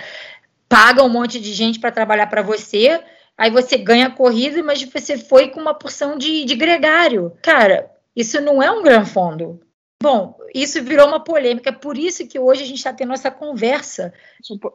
paga 0.67 1.03
um 1.03 1.09
monte 1.09 1.39
de 1.39 1.53
gente 1.53 1.79
para 1.79 1.91
trabalhar 1.91 2.27
para 2.27 2.41
você, 2.41 3.01
aí 3.37 3.49
você 3.49 3.77
ganha 3.77 4.07
a 4.07 4.11
corrida, 4.11 4.61
mas 4.63 4.81
você 4.83 5.17
foi 5.17 5.49
com 5.49 5.59
uma 5.59 5.73
porção 5.73 6.17
de, 6.17 6.45
de 6.45 6.55
gregário. 6.55 7.33
Cara, 7.41 7.91
isso 8.15 8.39
não 8.41 8.61
é 8.61 8.71
um 8.71 8.83
grande 8.83 9.09
fundo. 9.09 9.59
Bom, 10.01 10.37
isso 10.53 10.83
virou 10.83 11.07
uma 11.07 11.19
polêmica, 11.19 11.71
por 11.73 11.97
isso 11.97 12.27
que 12.27 12.37
hoje 12.37 12.63
a 12.63 12.65
gente 12.65 12.77
está 12.77 12.93
tendo 12.93 13.13
essa 13.13 13.31
conversa. 13.31 14.13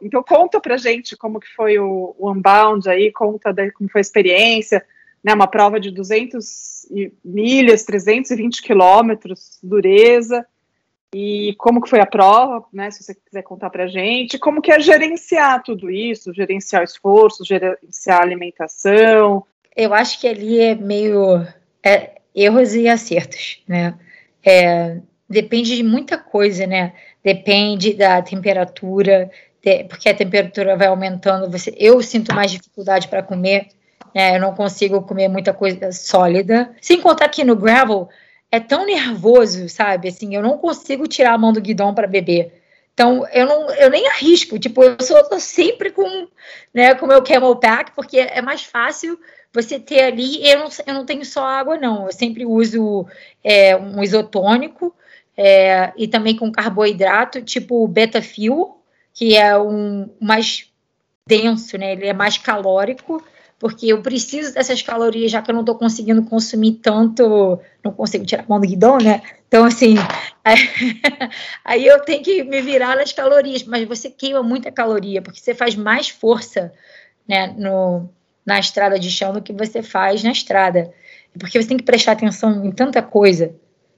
Então 0.01 0.23
conta 0.23 0.59
pra 0.59 0.77
gente 0.77 1.15
como 1.15 1.39
que 1.39 1.47
foi 1.55 1.79
o, 1.79 2.15
o 2.17 2.31
Unbound 2.31 2.89
aí, 2.89 3.11
conta 3.11 3.53
de, 3.53 3.71
como 3.71 3.89
foi 3.89 3.99
a 3.99 4.01
experiência, 4.01 4.85
né, 5.23 5.33
uma 5.33 5.47
prova 5.47 5.79
de 5.79 5.91
200 5.91 6.87
milhas, 7.23 7.83
320 7.83 8.61
quilômetros, 8.61 9.59
dureza, 9.63 10.45
e 11.13 11.53
como 11.57 11.81
que 11.81 11.89
foi 11.89 11.99
a 11.99 12.05
prova, 12.05 12.65
né, 12.71 12.89
se 12.89 13.03
você 13.03 13.13
quiser 13.13 13.41
contar 13.41 13.69
para 13.69 13.87
gente, 13.87 14.39
como 14.39 14.61
que 14.61 14.71
é 14.71 14.79
gerenciar 14.79 15.61
tudo 15.61 15.91
isso, 15.91 16.33
gerenciar 16.33 16.81
o 16.81 16.85
esforço, 16.85 17.43
gerenciar 17.43 18.19
a 18.19 18.23
alimentação. 18.23 19.45
Eu 19.75 19.93
acho 19.93 20.19
que 20.19 20.27
ali 20.27 20.59
é 20.59 20.73
meio 20.73 21.45
é, 21.83 22.15
erros 22.33 22.73
e 22.75 22.87
acertos, 22.87 23.61
né? 23.67 23.93
É, 24.43 24.97
depende 25.29 25.75
de 25.75 25.83
muita 25.83 26.17
coisa, 26.17 26.65
né? 26.65 26.93
Depende 27.23 27.93
da 27.93 28.21
temperatura, 28.21 29.29
de, 29.61 29.83
porque 29.83 30.07
a 30.07 30.15
temperatura 30.15 30.77
vai 30.77 30.87
aumentando. 30.87 31.51
Você, 31.51 31.75
eu 31.77 32.01
sinto 32.01 32.33
mais 32.33 32.51
dificuldade 32.51 33.09
para 33.09 33.21
comer, 33.21 33.67
né? 34.15 34.37
Eu 34.37 34.39
não 34.39 34.55
consigo 34.55 35.01
comer 35.01 35.27
muita 35.27 35.53
coisa 35.53 35.91
sólida. 35.91 36.73
Sem 36.81 37.01
contar 37.01 37.27
que 37.27 37.43
no 37.43 37.55
gravel 37.55 38.07
é 38.51 38.59
tão 38.59 38.85
nervoso, 38.85 39.69
sabe? 39.69 40.09
Assim, 40.09 40.35
eu 40.35 40.43
não 40.43 40.57
consigo 40.57 41.07
tirar 41.07 41.33
a 41.33 41.37
mão 41.37 41.53
do 41.53 41.61
guidão 41.61 41.93
para 41.93 42.05
beber. 42.05 42.61
Então, 42.93 43.25
eu 43.31 43.45
não, 43.45 43.71
eu 43.71 43.89
nem 43.89 44.07
arrisco. 44.09 44.59
Tipo, 44.59 44.83
eu 44.83 44.97
sou 45.01 45.23
tô 45.27 45.39
sempre 45.39 45.89
com, 45.91 46.27
né, 46.73 46.93
com 46.93 47.05
o 47.05 47.09
meu 47.09 47.23
Camelback, 47.23 47.93
porque 47.95 48.19
é 48.19 48.41
mais 48.41 48.63
fácil 48.63 49.17
você 49.53 49.79
ter 49.79 50.03
ali. 50.03 50.45
Eu 50.47 50.59
não, 50.59 50.69
eu 50.85 50.93
não 50.93 51.05
tenho 51.05 51.25
só 51.25 51.45
água, 51.45 51.77
não. 51.77 52.05
Eu 52.05 52.11
sempre 52.11 52.45
uso 52.45 53.07
é, 53.43 53.75
um 53.75 54.03
isotônico 54.03 54.93
é, 55.37 55.93
e 55.95 56.07
também 56.07 56.35
com 56.35 56.51
carboidrato, 56.51 57.41
tipo 57.41 57.87
beta 57.87 58.21
fuel, 58.21 58.81
que 59.13 59.35
é 59.35 59.57
um 59.57 60.09
mais 60.19 60.69
denso, 61.25 61.77
né? 61.77 61.93
Ele 61.93 62.07
é 62.07 62.13
mais 62.13 62.37
calórico 62.37 63.23
porque 63.61 63.85
eu 63.85 64.01
preciso 64.01 64.55
dessas 64.55 64.81
calorias, 64.81 65.29
já 65.29 65.39
que 65.39 65.51
eu 65.51 65.53
não 65.53 65.61
estou 65.61 65.75
conseguindo 65.75 66.23
consumir 66.23 66.79
tanto, 66.81 67.59
não 67.83 67.91
consigo 67.91 68.25
tirar 68.25 68.41
a 68.41 68.45
mão 68.49 68.59
do 68.59 68.67
guidão, 68.67 68.97
né? 68.97 69.21
Então, 69.47 69.63
assim, 69.63 69.93
aí, 70.43 70.57
aí, 71.63 71.85
eu 71.85 71.99
tenho 71.99 72.23
que 72.23 72.43
me 72.43 72.59
virar 72.59 72.95
nas 72.95 73.13
calorias, 73.13 73.63
mas 73.63 73.87
você 73.87 74.09
queima 74.09 74.41
muita 74.41 74.71
caloria, 74.71 75.21
porque 75.21 75.39
você 75.39 75.53
faz 75.53 75.75
mais 75.75 76.09
força 76.09 76.73
né, 77.27 77.53
no, 77.55 78.09
na 78.43 78.57
estrada 78.57 78.97
de 78.97 79.11
chão 79.11 79.31
do 79.31 79.43
que 79.43 79.53
você 79.53 79.83
faz 79.83 80.23
na 80.23 80.31
estrada. 80.31 80.91
Porque 81.37 81.61
você 81.61 81.67
tem 81.67 81.77
que 81.77 81.83
prestar 81.83 82.13
atenção 82.13 82.65
em 82.65 82.71
tanta 82.71 82.99
coisa, 82.99 83.53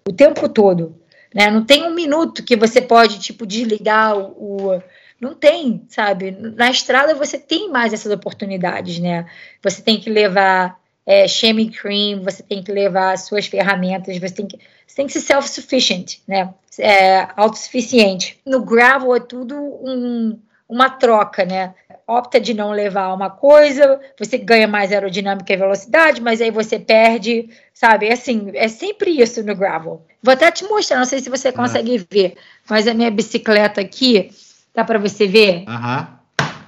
o 0.06 0.12
tempo 0.12 0.50
todo. 0.50 0.94
Né? 1.34 1.50
Não 1.50 1.64
tem 1.64 1.86
um 1.86 1.94
minuto 1.94 2.44
que 2.44 2.58
você 2.58 2.82
pode, 2.82 3.18
tipo, 3.18 3.46
desligar 3.46 4.18
o, 4.18 4.74
o 4.74 4.84
não 5.24 5.34
tem, 5.34 5.86
sabe? 5.88 6.32
Na 6.32 6.70
estrada 6.70 7.16
você 7.16 7.40
tem 7.40 7.70
mais 7.70 7.94
essas 7.94 8.12
oportunidades, 8.12 9.00
né? 9.00 9.26
Você 9.62 9.82
tem 9.82 10.00
que 10.00 10.10
levar 10.10 10.78
é, 11.06 11.28
shaming 11.28 11.72
cream, 11.72 12.22
você 12.22 12.44
tem 12.44 12.62
que 12.62 12.72
levar 12.72 13.18
suas 13.18 13.46
ferramentas, 13.46 14.18
você 14.18 14.34
tem 14.34 14.48
que, 14.48 14.60
você 14.86 14.96
tem 14.96 15.08
que 15.08 15.14
ser 15.14 15.22
self-sufficient, 15.22 16.20
né? 16.28 16.54
É, 16.78 17.28
autossuficiente. 17.36 18.40
No 18.46 18.64
gravel 18.64 19.16
é 19.16 19.20
tudo 19.20 19.56
um, 19.56 20.38
uma 20.68 20.90
troca, 20.90 21.46
né? 21.46 21.74
Opta 22.06 22.40
de 22.40 22.54
não 22.54 22.72
levar 22.72 23.14
uma 23.14 23.30
coisa, 23.30 24.00
você 24.20 24.38
ganha 24.38 24.68
mais 24.68 24.92
aerodinâmica 24.92 25.54
e 25.54 25.58
velocidade, 25.58 26.22
mas 26.22 26.42
aí 26.42 26.52
você 26.52 26.78
perde, 26.78 27.50
sabe? 27.74 28.08
É 28.08 28.14
assim, 28.14 28.52
é 28.56 28.68
sempre 28.68 29.12
isso 29.12 29.42
no 29.42 29.56
gravel. 29.56 30.06
Vou 30.22 30.34
até 30.34 30.52
te 30.52 30.66
mostrar, 30.66 30.98
não 30.98 31.06
sei 31.06 31.20
se 31.20 31.30
você 31.30 31.52
consegue 31.52 31.98
uhum. 31.98 32.06
ver, 32.12 32.36
mas 32.70 32.88
a 32.88 32.94
minha 32.94 33.10
bicicleta 33.10 33.80
aqui, 33.80 34.32
dá 34.74 34.84
para 34.84 35.00
você 35.00 35.28
ver? 35.28 35.66
Uhum. 35.68 36.08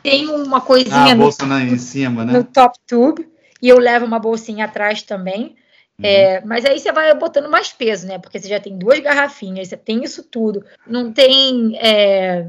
Tem 0.04 0.28
uma 0.28 0.62
coisinha 0.62 1.14
ah, 1.14 1.16
bolsa 1.16 1.46
no, 1.46 1.60
em 1.60 1.78
cima, 1.78 2.24
né? 2.24 2.34
no 2.34 2.44
top 2.44 2.78
tube 2.86 3.28
e 3.62 3.70
eu 3.70 3.80
levo 3.80 4.06
uma 4.06 4.20
bolsinha 4.20 4.66
atrás 4.66 5.02
também. 5.02 5.56
Uhum. 5.98 6.06
É, 6.06 6.42
mas 6.46 6.66
aí 6.66 6.78
você 6.78 6.92
vai 6.92 7.14
botando 7.16 7.50
mais 7.50 7.72
peso, 7.72 8.08
né? 8.08 8.20
Porque 8.20 8.40
você 8.40 8.48
já 8.48 8.60
tem 8.60 8.78
duas 8.78 9.00
garrafinhas, 9.00 9.68
você 9.68 9.78
tem 9.78 10.04
isso 10.04 10.24
tudo. 10.24 10.64
Não 10.86 11.12
tem 11.12 11.76
é, 11.78 12.48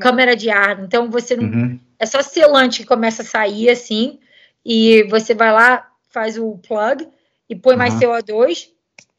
câmera 0.00 0.34
de 0.34 0.50
ar, 0.50 0.82
então 0.82 1.10
você 1.10 1.36
não. 1.36 1.44
Uhum. 1.44 1.80
É 1.98 2.06
só 2.06 2.20
selante 2.20 2.80
que 2.80 2.86
começa 2.86 3.22
a 3.22 3.26
sair 3.26 3.70
assim, 3.70 4.18
e 4.64 5.04
você 5.04 5.34
vai 5.34 5.52
lá, 5.52 5.88
faz 6.10 6.36
o 6.36 6.58
plug 6.66 7.08
e 7.48 7.54
põe 7.54 7.74
uhum. 7.74 7.78
mais 7.78 7.94
CO2 7.94 8.70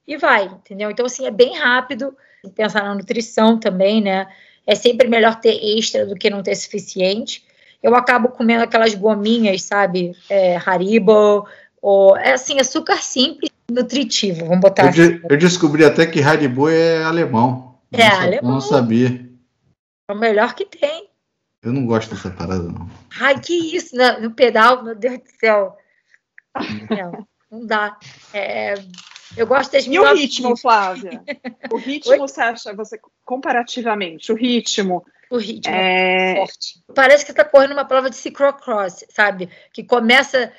e 0.07 0.17
vai, 0.17 0.45
entendeu? 0.45 0.91
Então, 0.91 1.05
assim, 1.05 1.25
é 1.25 1.31
bem 1.31 1.57
rápido. 1.57 2.15
Pensar 2.55 2.83
na 2.83 2.93
nutrição 2.93 3.57
também, 3.57 4.01
né? 4.01 4.27
É 4.65 4.75
sempre 4.75 5.07
melhor 5.07 5.39
ter 5.39 5.55
extra 5.77 6.05
do 6.05 6.15
que 6.15 6.29
não 6.29 6.41
ter 6.41 6.55
suficiente 6.55 7.43
eu 7.83 7.93
acabo 7.95 8.29
comendo 8.29 8.63
aquelas 8.63 8.95
gominhas, 8.95 9.63
sabe? 9.63 10.15
É, 10.29 10.55
Haribo, 10.55 11.45
ou 11.81 12.15
é 12.15 12.31
assim, 12.31 12.57
açúcar 12.57 12.95
simples, 13.01 13.51
nutritivo, 13.69 14.45
vamos 14.45 14.61
botar 14.61 14.83
eu, 14.83 14.89
assim. 14.89 15.21
eu 15.29 15.37
descobri 15.37 15.83
até 15.83 16.05
que 16.05 16.21
Haribo 16.21 16.69
é 16.69 17.03
alemão. 17.03 17.77
É, 17.91 18.09
não, 18.09 18.21
alemão. 18.21 18.51
não 18.53 18.61
sabia. 18.61 19.29
É 20.07 20.13
o 20.13 20.17
melhor 20.17 20.55
que 20.55 20.65
tem. 20.65 21.09
Eu 21.61 21.73
não 21.73 21.85
gosto 21.85 22.15
dessa 22.15 22.29
parada, 22.29 22.63
não. 22.63 22.89
Ai, 23.19 23.39
que 23.39 23.53
isso, 23.75 23.95
no, 23.95 24.21
no 24.21 24.31
pedal, 24.31 24.83
meu 24.83 24.95
Deus 24.95 25.19
do 25.19 25.29
céu. 25.39 25.77
Não, 26.89 27.27
não 27.49 27.65
dá. 27.65 27.97
É, 28.31 28.75
eu 29.37 29.47
gosto 29.47 29.71
das 29.71 29.85
E 29.85 29.99
o 29.99 30.13
ritmo, 30.13 30.57
Flávia? 30.57 31.21
O 31.71 31.77
ritmo, 31.77 32.17
você 32.17 32.41
acha, 32.41 32.73
você, 32.73 32.99
comparativamente, 33.25 34.31
o 34.31 34.35
ritmo 34.35 35.03
o 35.33 35.37
ritmo 35.37 35.73
é... 35.73 36.35
forte. 36.35 36.83
Parece 36.93 37.25
que 37.25 37.31
está 37.31 37.43
correndo 37.43 37.71
uma 37.71 37.85
prova 37.85 38.07
de 38.07 38.15
ciclocross, 38.15 39.03
sabe? 39.09 39.49
Que 39.73 39.83
começa 39.83 40.53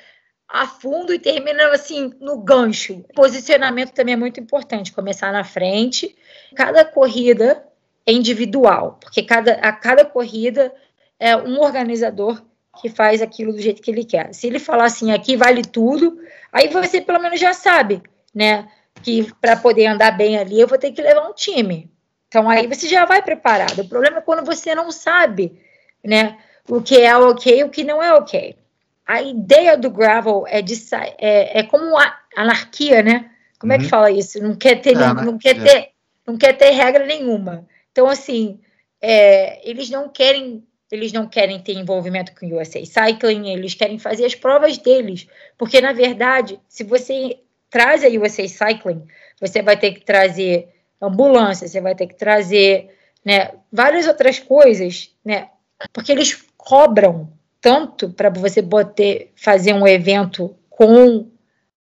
a 0.49 0.67
fundo 0.67 1.13
e 1.13 1.19
termina 1.19 1.71
assim 1.71 2.11
no 2.19 2.39
gancho. 2.39 3.03
Posicionamento 3.15 3.93
também 3.93 4.15
é 4.15 4.17
muito 4.17 4.39
importante, 4.39 4.91
começar 4.91 5.31
na 5.31 5.45
frente. 5.45 6.13
Cada 6.55 6.83
corrida 6.83 7.65
é 8.05 8.11
individual, 8.11 8.97
porque 8.99 9.23
cada, 9.23 9.53
a 9.53 9.71
cada 9.71 10.03
corrida 10.03 10.73
é 11.17 11.37
um 11.37 11.59
organizador 11.59 12.43
que 12.81 12.89
faz 12.89 13.21
aquilo 13.21 13.53
do 13.53 13.61
jeito 13.61 13.81
que 13.81 13.89
ele 13.89 14.03
quer. 14.03 14.33
Se 14.33 14.45
ele 14.45 14.59
falar 14.59 14.85
assim, 14.85 15.11
aqui 15.13 15.37
vale 15.37 15.63
tudo, 15.63 16.19
aí 16.51 16.67
você 16.67 16.99
pelo 16.99 17.21
menos 17.21 17.39
já 17.39 17.53
sabe, 17.53 18.03
né? 18.35 18.67
Que 19.01 19.31
para 19.39 19.55
poder 19.55 19.85
andar 19.85 20.11
bem 20.11 20.37
ali, 20.37 20.59
eu 20.59 20.67
vou 20.67 20.77
ter 20.77 20.91
que 20.91 21.01
levar 21.01 21.27
um 21.27 21.33
time. 21.33 21.89
Então 22.27 22.49
aí 22.49 22.67
você 22.67 22.87
já 22.87 23.05
vai 23.05 23.21
preparado. 23.21 23.79
O 23.79 23.87
problema 23.87 24.17
é 24.17 24.21
quando 24.21 24.45
você 24.45 24.75
não 24.75 24.91
sabe, 24.91 25.57
né, 26.03 26.37
o 26.67 26.81
que 26.81 26.99
é 26.99 27.15
ok 27.15 27.59
e 27.59 27.63
o 27.63 27.69
que 27.69 27.83
não 27.83 28.03
é 28.03 28.13
ok. 28.13 28.57
A 29.05 29.21
ideia 29.21 29.77
do 29.77 29.89
gravel 29.89 30.45
é 30.47 30.61
de 30.61 30.73
é, 31.17 31.59
é 31.59 31.63
como 31.63 31.97
a 31.97 32.19
anarquia, 32.35 33.01
né? 33.01 33.31
Como 33.59 33.71
uhum. 33.71 33.75
é 33.75 33.77
que 33.77 33.85
uhum. 33.85 33.89
fala 33.89 34.11
isso? 34.11 34.41
Não 34.41 34.55
quer 34.55 34.81
ter, 34.81 34.95
não, 34.95 35.13
não 35.13 35.37
quer 35.37 35.61
ter, 35.61 35.91
não 36.27 36.37
quer 36.37 36.53
ter 36.53 36.71
regra 36.71 37.05
nenhuma. 37.05 37.65
Então 37.91 38.07
assim, 38.07 38.59
é, 39.01 39.67
eles 39.69 39.89
não 39.89 40.09
querem 40.09 40.63
eles 40.91 41.11
não 41.11 41.27
querem 41.27 41.59
ter 41.59 41.73
envolvimento 41.73 42.33
com 42.35 42.45
o 42.45 42.59
USA 42.59 42.83
Cycling, 42.85 43.49
eles 43.49 43.73
querem 43.73 43.97
fazer 43.97 44.25
as 44.25 44.35
provas 44.35 44.77
deles, 44.77 45.27
porque 45.57 45.81
na 45.81 45.93
verdade, 45.93 46.59
se 46.67 46.83
você 46.83 47.39
traz 47.75 48.05
a 48.05 48.07
USA 48.07 48.47
Cycling, 48.47 49.05
você 49.37 49.61
vai 49.61 49.75
ter 49.75 49.91
que 49.91 49.99
trazer 49.99 50.69
ambulância, 51.01 51.67
você 51.67 51.81
vai 51.81 51.93
ter 51.93 52.07
que 52.07 52.15
trazer, 52.15 52.89
né, 53.23 53.51
várias 53.69 54.07
outras 54.07 54.39
coisas, 54.39 55.13
né, 55.25 55.49
porque 55.91 56.09
eles 56.09 56.41
cobram 56.55 57.33
tanto 57.59 58.09
para 58.11 58.29
você 58.29 58.63
poder 58.63 59.33
fazer 59.35 59.73
um 59.73 59.85
evento 59.85 60.55
com 60.69 61.29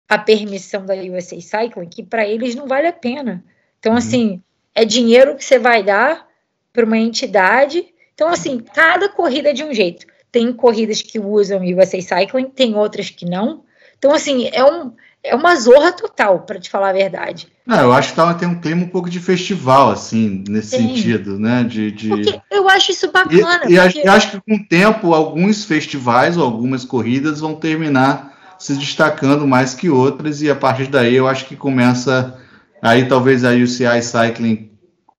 a 0.07 0.17
permissão 0.17 0.85
da 0.85 0.93
USA 0.93 1.41
Cycling 1.41 1.89
que 1.89 2.03
para 2.03 2.25
eles 2.25 2.55
não 2.55 2.67
vale 2.67 2.87
a 2.87 2.93
pena. 2.93 3.43
Então, 3.77 3.91
uhum. 3.91 3.97
assim, 3.97 4.41
é 4.73 4.85
dinheiro 4.85 5.35
que 5.35 5.43
você 5.43 5.59
vai 5.59 5.83
dar 5.83 6.25
para 6.71 6.85
uma 6.85 6.97
entidade. 6.97 7.93
Então, 8.13 8.29
assim, 8.29 8.59
cada 8.59 9.09
corrida 9.09 9.49
é 9.49 9.53
de 9.53 9.65
um 9.65 9.73
jeito. 9.73 10.05
Tem 10.31 10.53
corridas 10.53 11.01
que 11.01 11.19
usam 11.19 11.65
USA 11.65 11.99
Cycling, 11.99 12.49
tem 12.49 12.77
outras 12.77 13.09
que 13.09 13.25
não. 13.25 13.65
Então, 13.97 14.13
assim, 14.13 14.49
é 14.53 14.63
um, 14.63 14.93
é 15.23 15.35
uma 15.35 15.55
zorra 15.55 15.91
total, 15.91 16.39
para 16.39 16.59
te 16.59 16.69
falar 16.69 16.89
a 16.89 16.93
verdade. 16.93 17.47
Não, 17.65 17.79
eu 17.79 17.93
acho 17.93 18.09
que 18.09 18.15
tá, 18.15 18.33
tem 18.33 18.47
um 18.47 18.59
clima 18.59 18.83
um 18.83 18.89
pouco 18.89 19.09
de 19.09 19.19
festival, 19.19 19.91
assim, 19.91 20.43
nesse 20.47 20.77
Sim. 20.77 20.95
sentido, 20.95 21.37
né? 21.37 21.63
De, 21.63 21.91
de... 21.91 22.09
Porque 22.09 22.41
eu 22.49 22.67
acho 22.67 22.91
isso 22.91 23.11
bacana. 23.11 23.61
E, 23.67 23.75
e 23.75 23.79
porque... 23.79 24.07
acho, 24.07 24.31
que 24.31 24.41
com 24.41 24.55
o 24.55 24.67
tempo, 24.67 25.13
alguns 25.13 25.63
festivais 25.63 26.37
ou 26.37 26.43
algumas 26.43 26.83
corridas 26.83 27.39
vão 27.39 27.55
terminar 27.55 28.31
se 28.57 28.75
destacando 28.75 29.47
mais 29.47 29.73
que 29.73 29.89
outras, 29.89 30.41
e 30.41 30.49
a 30.49 30.55
partir 30.55 30.87
daí 30.87 31.15
eu 31.15 31.27
acho 31.27 31.45
que 31.45 31.55
começa. 31.55 32.37
Aí 32.81 33.07
talvez 33.07 33.43
a 33.43 33.51
UCI 33.51 34.01
Cycling 34.01 34.71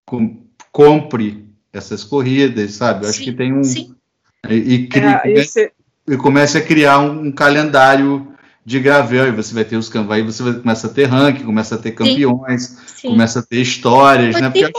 com, 0.05 0.43
compre 0.73 1.47
essas 1.73 2.03
corridas, 2.03 2.73
sabe? 2.73 3.05
Eu 3.05 3.11
acho 3.11 3.23
que 3.23 3.33
tem 3.33 3.53
um. 3.53 3.63
Sim. 3.63 3.95
E, 4.49 4.55
e, 4.55 4.89
é, 4.99 5.33
esse... 5.33 5.73
e 6.09 6.17
comece 6.17 6.59
a 6.59 6.61
criar 6.61 6.99
um, 6.99 7.27
um 7.27 7.33
calendário 7.33 8.32
de 8.65 8.79
gravel, 8.79 9.27
e 9.27 9.33
você 9.33 9.53
vai 9.53 9.65
ter 9.65 9.77
os 9.77 9.91
aí 10.11 10.23
você 10.23 10.43
começa 10.61 10.87
a 10.87 10.91
ter 10.91 11.05
ranking, 11.07 11.45
começa 11.45 11.75
a 11.75 11.79
ter 11.79 11.93
campeões, 11.93 12.63
Sim. 12.63 12.97
Sim. 12.97 13.09
começa 13.11 13.41
a 13.41 13.43
ter 13.43 13.61
histórias, 13.61 14.41
né? 14.41 14.51
Porque... 14.51 14.73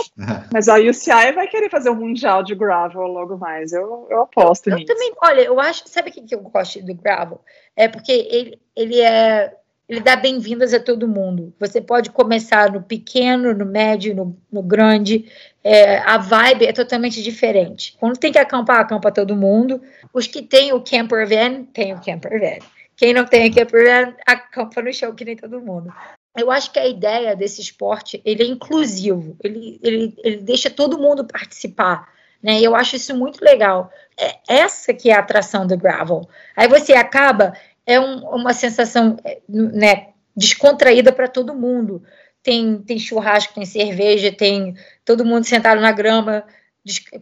Mas 0.53 0.69
a 0.69 0.77
UCI 0.77 1.33
vai 1.33 1.47
querer 1.47 1.69
fazer 1.69 1.89
um 1.89 1.95
mundial 1.95 2.43
de 2.43 2.55
gravel 2.55 3.01
logo 3.01 3.37
mais, 3.37 3.73
eu, 3.73 4.07
eu 4.09 4.21
aposto 4.21 4.69
eu 4.69 4.77
nisso. 4.77 4.87
também, 4.87 5.13
olha, 5.21 5.41
eu 5.41 5.59
acho, 5.59 5.83
sabe 5.87 6.09
o 6.09 6.13
que, 6.13 6.21
que 6.21 6.33
eu 6.33 6.39
gosto 6.39 6.81
do 6.81 6.93
gravel? 6.93 7.41
É 7.75 7.89
porque 7.89 8.11
ele, 8.11 8.59
ele 8.75 9.01
é 9.01 9.53
ele 9.87 9.99
dá 9.99 10.15
bem-vindas 10.15 10.73
a 10.73 10.79
todo 10.79 11.07
mundo. 11.07 11.53
Você 11.59 11.81
pode 11.81 12.09
começar 12.09 12.71
no 12.71 12.81
pequeno, 12.81 13.53
no 13.53 13.65
médio, 13.65 14.15
no, 14.15 14.35
no 14.51 14.63
grande. 14.63 15.25
É, 15.61 15.97
a 15.99 16.17
vibe 16.17 16.65
é 16.65 16.71
totalmente 16.71 17.21
diferente. 17.21 17.95
Quando 17.99 18.17
tem 18.17 18.31
que 18.31 18.39
acampar, 18.39 18.79
acampa 18.79 19.11
todo 19.11 19.35
mundo. 19.35 19.81
Os 20.13 20.25
que 20.25 20.41
têm 20.41 20.71
o 20.71 20.81
camper 20.81 21.27
van, 21.27 21.65
tem 21.65 21.93
o 21.93 21.99
camper 21.99 22.39
van. 22.39 22.65
Quem 22.95 23.13
não 23.13 23.25
tem 23.25 23.49
aqui 23.49 23.59
é 23.59 24.15
acampa 24.25 24.81
no 24.81 24.93
chão, 24.93 25.15
que 25.15 25.25
nem 25.25 25.35
todo 25.35 25.61
mundo. 25.61 25.93
Eu 26.35 26.49
acho 26.49 26.71
que 26.71 26.79
a 26.79 26.87
ideia 26.87 27.35
desse 27.35 27.61
esporte 27.61 28.21
ele 28.25 28.43
é 28.43 28.45
inclusivo, 28.47 29.35
ele, 29.43 29.79
ele, 29.83 30.15
ele 30.23 30.37
deixa 30.37 30.69
todo 30.69 30.97
mundo 30.97 31.25
participar. 31.25 32.11
Né? 32.41 32.59
Eu 32.59 32.75
acho 32.75 32.95
isso 32.95 33.15
muito 33.15 33.43
legal. 33.43 33.91
É 34.19 34.37
essa 34.47 34.93
que 34.93 35.09
é 35.09 35.15
a 35.15 35.19
atração 35.19 35.65
do 35.65 35.77
gravel. 35.77 36.27
Aí 36.55 36.67
você 36.67 36.93
acaba, 36.93 37.53
é 37.85 37.99
um, 37.99 38.27
uma 38.27 38.53
sensação 38.53 39.17
é, 39.23 39.39
né, 39.47 40.07
descontraída 40.35 41.11
para 41.11 41.27
todo 41.27 41.55
mundo. 41.55 42.03
Tem, 42.41 42.79
tem 42.79 42.99
churrasco, 42.99 43.53
tem 43.53 43.65
cerveja, 43.65 44.31
tem 44.31 44.75
todo 45.05 45.23
mundo 45.23 45.45
sentado 45.45 45.79
na 45.79 45.91
grama, 45.91 46.43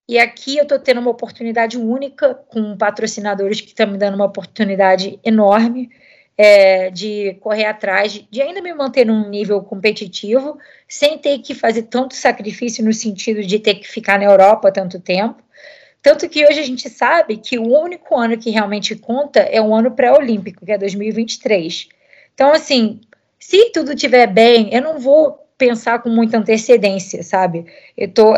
e 0.07 0.17
aqui 0.17 0.57
eu 0.57 0.63
estou 0.63 0.79
tendo 0.79 1.00
uma 1.00 1.12
oportunidade 1.12 1.77
única 1.77 2.33
com 2.33 2.75
patrocinadores 2.77 3.62
que 3.62 3.67
estão 3.67 3.88
me 3.88 3.98
dando 3.98 4.15
uma 4.15 4.25
oportunidade 4.25 5.19
enorme 5.24 5.89
é, 6.36 6.89
de 6.89 7.33
correr 7.41 7.65
atrás, 7.65 8.25
de 8.31 8.41
ainda 8.41 8.62
me 8.62 8.74
manter 8.74 9.05
num 9.05 9.29
nível 9.29 9.62
competitivo, 9.62 10.57
sem 10.88 11.17
ter 11.17 11.39
que 11.39 11.53
fazer 11.53 11.83
tanto 11.83 12.15
sacrifício 12.15 12.83
no 12.83 12.93
sentido 12.93 13.43
de 13.43 13.59
ter 13.59 13.75
que 13.75 13.86
ficar 13.88 14.17
na 14.17 14.25
Europa 14.25 14.71
tanto 14.71 15.00
tempo. 15.01 15.43
Tanto 16.01 16.29
que 16.29 16.45
hoje 16.45 16.59
a 16.59 16.63
gente 16.63 16.89
sabe 16.89 17.37
que 17.37 17.59
o 17.59 17.67
único 17.67 18.15
ano 18.15 18.37
que 18.37 18.49
realmente 18.49 18.95
conta 18.95 19.39
é 19.39 19.61
o 19.61 19.73
ano 19.73 19.91
pré-olímpico, 19.91 20.65
que 20.65 20.71
é 20.71 20.77
2023. 20.77 21.89
Então, 22.33 22.53
assim, 22.53 23.01
se 23.37 23.71
tudo 23.71 23.93
estiver 23.93 24.27
bem, 24.27 24.73
eu 24.73 24.81
não 24.81 24.99
vou 24.99 25.45
pensar 25.57 25.99
com 25.99 26.09
muita 26.09 26.37
antecedência, 26.37 27.21
sabe? 27.21 27.65
Eu, 27.97 28.07
tô, 28.07 28.33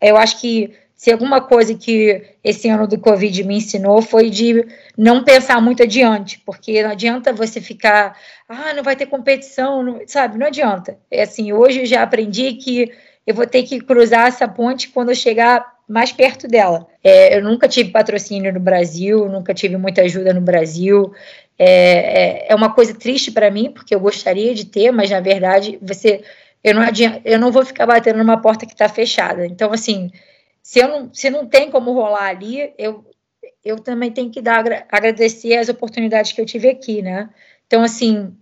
eu 0.00 0.16
acho 0.16 0.40
que 0.40 0.74
se 0.96 1.12
alguma 1.12 1.40
coisa 1.40 1.74
que 1.74 2.22
esse 2.42 2.68
ano 2.68 2.88
do 2.88 2.98
Covid 2.98 3.44
me 3.44 3.58
ensinou 3.58 4.00
foi 4.00 4.30
de 4.30 4.66
não 4.96 5.22
pensar 5.22 5.60
muito 5.60 5.82
adiante, 5.82 6.40
porque 6.44 6.82
não 6.82 6.90
adianta 6.90 7.32
você 7.32 7.60
ficar, 7.60 8.18
ah, 8.48 8.72
não 8.74 8.82
vai 8.82 8.96
ter 8.96 9.06
competição, 9.06 9.82
não, 9.82 10.00
sabe? 10.06 10.38
Não 10.38 10.46
adianta. 10.46 10.98
É 11.10 11.22
assim, 11.22 11.52
hoje 11.52 11.80
eu 11.80 11.86
já 11.86 12.02
aprendi 12.02 12.54
que 12.54 12.90
eu 13.26 13.34
vou 13.34 13.46
ter 13.46 13.62
que 13.62 13.78
cruzar 13.78 14.26
essa 14.26 14.48
ponte 14.48 14.88
quando 14.88 15.10
eu 15.10 15.14
chegar 15.14 15.75
mais 15.88 16.12
perto 16.12 16.48
dela. 16.48 16.86
É, 17.02 17.36
eu 17.36 17.42
nunca 17.42 17.68
tive 17.68 17.90
patrocínio 17.90 18.52
no 18.52 18.60
Brasil, 18.60 19.28
nunca 19.28 19.54
tive 19.54 19.76
muita 19.76 20.02
ajuda 20.02 20.34
no 20.34 20.40
Brasil. 20.40 21.12
É, 21.58 22.46
é, 22.46 22.46
é 22.48 22.54
uma 22.54 22.74
coisa 22.74 22.94
triste 22.94 23.30
para 23.30 23.50
mim, 23.50 23.70
porque 23.70 23.94
eu 23.94 24.00
gostaria 24.00 24.54
de 24.54 24.66
ter, 24.66 24.90
mas 24.90 25.10
na 25.10 25.20
verdade 25.20 25.78
você, 25.80 26.22
eu 26.62 26.74
não 26.74 26.82
adianta, 26.82 27.20
eu 27.24 27.38
não 27.38 27.52
vou 27.52 27.64
ficar 27.64 27.86
batendo 27.86 28.18
numa 28.18 28.40
porta 28.40 28.66
que 28.66 28.72
está 28.72 28.88
fechada. 28.88 29.46
Então, 29.46 29.72
assim, 29.72 30.10
se, 30.62 30.80
eu 30.80 30.88
não, 30.88 31.14
se 31.14 31.30
não 31.30 31.46
tem 31.46 31.70
como 31.70 31.92
rolar 31.92 32.28
ali, 32.28 32.72
eu, 32.76 33.04
eu 33.64 33.78
também 33.78 34.10
tenho 34.10 34.30
que 34.30 34.42
dar, 34.42 34.64
agradecer 34.90 35.56
as 35.56 35.68
oportunidades 35.68 36.32
que 36.32 36.40
eu 36.40 36.46
tive 36.46 36.68
aqui, 36.68 37.02
né? 37.02 37.30
Então, 37.66 37.82
assim, 37.82 38.36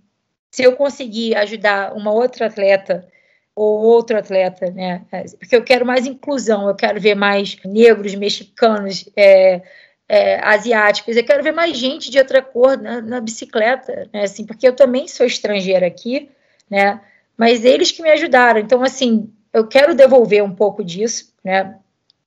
se 0.50 0.62
eu 0.62 0.76
conseguir 0.76 1.34
ajudar 1.36 1.94
uma 1.94 2.12
outra 2.12 2.46
atleta 2.46 3.06
ou 3.54 3.80
outro 3.82 4.18
atleta, 4.18 4.70
né? 4.70 5.02
Porque 5.38 5.54
eu 5.54 5.62
quero 5.62 5.86
mais 5.86 6.06
inclusão, 6.06 6.68
eu 6.68 6.74
quero 6.74 7.00
ver 7.00 7.14
mais 7.14 7.56
negros, 7.64 8.14
mexicanos, 8.14 9.08
é, 9.16 9.62
é, 10.08 10.40
asiáticos, 10.44 11.16
eu 11.16 11.24
quero 11.24 11.42
ver 11.42 11.52
mais 11.52 11.76
gente 11.76 12.10
de 12.10 12.18
outra 12.18 12.42
cor 12.42 12.76
na, 12.76 13.00
na, 13.00 13.20
bicicleta, 13.20 14.08
né? 14.12 14.22
Assim, 14.22 14.44
porque 14.44 14.66
eu 14.66 14.74
também 14.74 15.06
sou 15.06 15.24
estrangeira 15.24 15.86
aqui, 15.86 16.28
né? 16.68 17.00
Mas 17.36 17.64
eles 17.64 17.90
que 17.90 18.02
me 18.02 18.10
ajudaram, 18.10 18.60
então 18.60 18.82
assim, 18.82 19.32
eu 19.52 19.66
quero 19.66 19.94
devolver 19.94 20.42
um 20.42 20.54
pouco 20.54 20.84
disso, 20.84 21.32
né? 21.44 21.76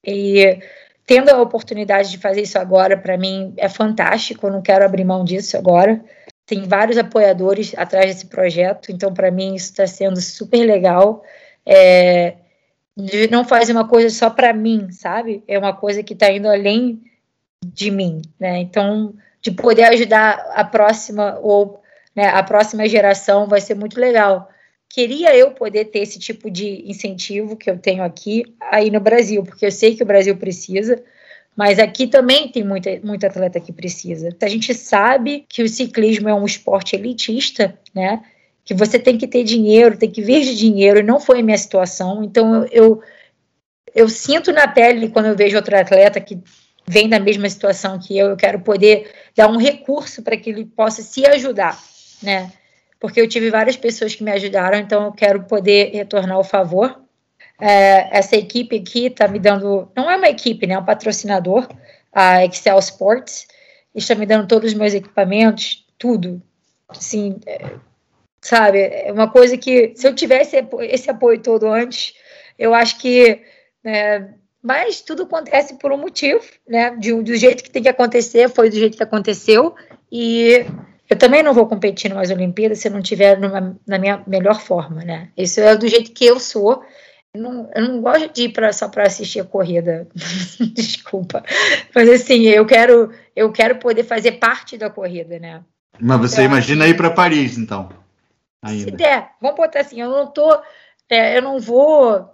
E 0.03 0.59
tendo 1.05 1.29
a 1.29 1.41
oportunidade 1.41 2.09
de 2.11 2.17
fazer 2.17 2.41
isso 2.41 2.57
agora, 2.57 2.97
para 2.97 3.17
mim 3.17 3.53
é 3.57 3.67
fantástico, 3.69 4.47
eu 4.47 4.51
não 4.51 4.61
quero 4.61 4.85
abrir 4.85 5.03
mão 5.03 5.23
disso 5.25 5.57
agora 5.57 6.01
tem 6.47 6.63
vários 6.63 6.97
apoiadores 6.97 7.73
atrás 7.77 8.05
desse 8.07 8.25
projeto, 8.27 8.89
então 8.89 9.13
para 9.13 9.29
mim 9.29 9.53
isso 9.53 9.65
está 9.71 9.85
sendo 9.85 10.19
super 10.21 10.65
legal. 10.65 11.21
É, 11.65 12.35
não 13.29 13.43
fazer 13.43 13.73
uma 13.73 13.87
coisa 13.87 14.09
só 14.09 14.29
para 14.29 14.53
mim, 14.53 14.89
sabe? 14.91 15.43
É 15.45 15.59
uma 15.59 15.73
coisa 15.73 16.01
que 16.01 16.13
está 16.13 16.31
indo 16.31 16.47
além 16.47 17.03
de 17.65 17.91
mim, 17.91 18.21
né? 18.39 18.59
Então, 18.59 19.13
de 19.41 19.51
poder 19.51 19.83
ajudar 19.83 20.35
a 20.55 20.63
próxima 20.63 21.37
ou 21.41 21.81
né, 22.15 22.27
a 22.29 22.41
próxima 22.41 22.87
geração 22.87 23.45
vai 23.45 23.59
ser 23.59 23.75
muito 23.75 23.99
legal. 23.99 24.49
Queria 24.89 25.35
eu 25.35 25.51
poder 25.51 25.85
ter 25.85 25.99
esse 25.99 26.17
tipo 26.17 26.49
de 26.49 26.89
incentivo 26.89 27.57
que 27.57 27.69
eu 27.69 27.77
tenho 27.77 28.03
aqui 28.03 28.55
aí 28.61 28.89
no 28.89 29.01
Brasil, 29.01 29.43
porque 29.43 29.65
eu 29.65 29.71
sei 29.71 29.95
que 29.95 30.03
o 30.03 30.05
Brasil 30.05 30.37
precisa. 30.37 31.03
Mas 31.57 31.79
aqui 31.79 32.05
também 32.05 32.49
tem 32.49 32.63
muita, 32.63 32.99
muita 33.03 33.25
atleta 33.25 33.59
que 33.59 33.73
precisa. 33.73 34.29
A 34.39 34.47
gente 34.47 34.75
sabe 34.75 35.43
que 35.49 35.63
o 35.63 35.67
ciclismo 35.67 36.29
é 36.29 36.33
um 36.33 36.45
esporte 36.45 36.95
elitista, 36.95 37.75
né? 37.95 38.23
Que 38.63 38.75
você 38.75 38.99
tem 38.99 39.17
que 39.17 39.27
ter 39.27 39.43
dinheiro, 39.43 39.97
tem 39.97 40.11
que 40.11 40.21
vir 40.21 40.43
de 40.43 40.55
dinheiro, 40.55 40.99
e 40.99 41.03
não 41.03 41.19
foi 41.19 41.39
a 41.39 41.43
minha 41.43 41.57
situação. 41.57 42.23
Então 42.23 42.53
eu, 42.53 42.67
eu, 42.71 43.01
eu 43.95 44.07
sinto 44.07 44.51
na 44.51 44.67
pele 44.67 45.09
quando 45.09 45.25
eu 45.25 45.35
vejo 45.35 45.55
outro 45.57 45.75
atleta 45.75 46.21
que 46.21 46.39
vem 46.87 47.09
da 47.09 47.19
mesma 47.19 47.49
situação 47.49 47.97
que 47.97 48.15
eu, 48.15 48.27
eu 48.27 48.37
quero 48.37 48.59
poder 48.59 49.11
dar 49.35 49.49
um 49.49 49.57
recurso 49.57 50.21
para 50.21 50.37
que 50.37 50.51
ele 50.51 50.63
possa 50.63 51.01
se 51.01 51.25
ajudar, 51.25 51.75
né? 52.21 52.51
Porque 52.99 53.19
eu 53.19 53.27
tive 53.27 53.49
várias 53.49 53.75
pessoas 53.75 54.13
que 54.13 54.23
me 54.23 54.31
ajudaram, 54.31 54.77
então 54.77 55.05
eu 55.05 55.11
quero 55.11 55.43
poder 55.45 55.89
retornar 55.91 56.37
o 56.37 56.43
favor 56.43 57.06
é, 57.59 58.17
essa 58.17 58.35
equipe 58.35 58.77
aqui 58.77 59.07
está 59.07 59.27
me 59.27 59.39
dando, 59.39 59.89
não 59.95 60.09
é 60.09 60.15
uma 60.15 60.29
equipe, 60.29 60.67
né, 60.67 60.75
é 60.75 60.79
um 60.79 60.85
patrocinador, 60.85 61.67
a 62.13 62.45
Excel 62.45 62.79
Sports, 62.79 63.47
está 63.93 64.15
me 64.15 64.25
dando 64.25 64.47
todos 64.47 64.71
os 64.71 64.77
meus 64.77 64.93
equipamentos, 64.93 65.85
tudo, 65.97 66.41
assim, 66.87 67.39
é, 67.45 67.71
sabe, 68.41 68.79
é 68.79 69.11
uma 69.11 69.29
coisa 69.29 69.57
que, 69.57 69.93
se 69.95 70.07
eu 70.07 70.13
tivesse 70.13 70.55
esse 70.81 71.09
apoio 71.09 71.39
todo 71.41 71.67
antes, 71.67 72.13
eu 72.57 72.73
acho 72.73 72.97
que, 72.99 73.41
né, 73.83 74.33
mas 74.61 75.01
tudo 75.01 75.23
acontece 75.23 75.75
por 75.79 75.91
um 75.91 75.97
motivo, 75.97 76.43
né, 76.67 76.95
de, 76.97 77.13
do 77.21 77.35
jeito 77.35 77.63
que 77.63 77.71
tem 77.71 77.83
que 77.83 77.89
acontecer, 77.89 78.49
foi 78.49 78.69
do 78.69 78.75
jeito 78.75 78.97
que 78.97 79.03
aconteceu, 79.03 79.75
e 80.11 80.65
eu 81.09 81.17
também 81.17 81.41
não 81.41 81.53
vou 81.53 81.67
competir 81.67 82.13
nas 82.13 82.29
Olimpíadas 82.29 82.79
se 82.79 82.87
eu 82.87 82.91
não 82.91 82.99
estiver 82.99 83.39
na 83.39 83.97
minha 83.97 84.23
melhor 84.27 84.59
forma, 84.59 85.03
né? 85.05 85.29
Isso 85.37 85.61
é 85.61 85.75
do 85.75 85.87
jeito 85.87 86.11
que 86.11 86.25
eu 86.25 86.39
sou 86.39 86.83
não, 87.35 87.69
eu 87.75 87.87
não 87.87 88.01
gosto 88.01 88.33
de 88.33 88.43
ir 88.43 88.49
pra, 88.49 88.71
só 88.73 88.87
para 88.89 89.03
assistir 89.03 89.39
a 89.39 89.45
corrida. 89.45 90.07
Desculpa. 90.73 91.43
Mas 91.93 92.09
assim, 92.09 92.43
eu 92.43 92.65
quero, 92.65 93.11
eu 93.35 93.51
quero 93.51 93.77
poder 93.77 94.03
fazer 94.03 94.33
parte 94.33 94.77
da 94.77 94.89
corrida, 94.89 95.39
né? 95.39 95.63
Mas 95.99 96.19
você 96.19 96.41
então, 96.41 96.45
imagina 96.45 96.87
ir 96.87 96.95
para 96.95 97.11
Paris, 97.11 97.57
então? 97.57 97.89
Ainda. 98.61 98.83
Se 98.83 98.91
der, 98.91 99.31
vamos 99.41 99.57
botar 99.57 99.81
assim, 99.81 100.01
eu 100.01 100.09
não 100.09 100.27
tô. 100.27 100.61
É, 101.09 101.37
eu 101.37 101.41
não 101.41 101.59
vou 101.59 102.29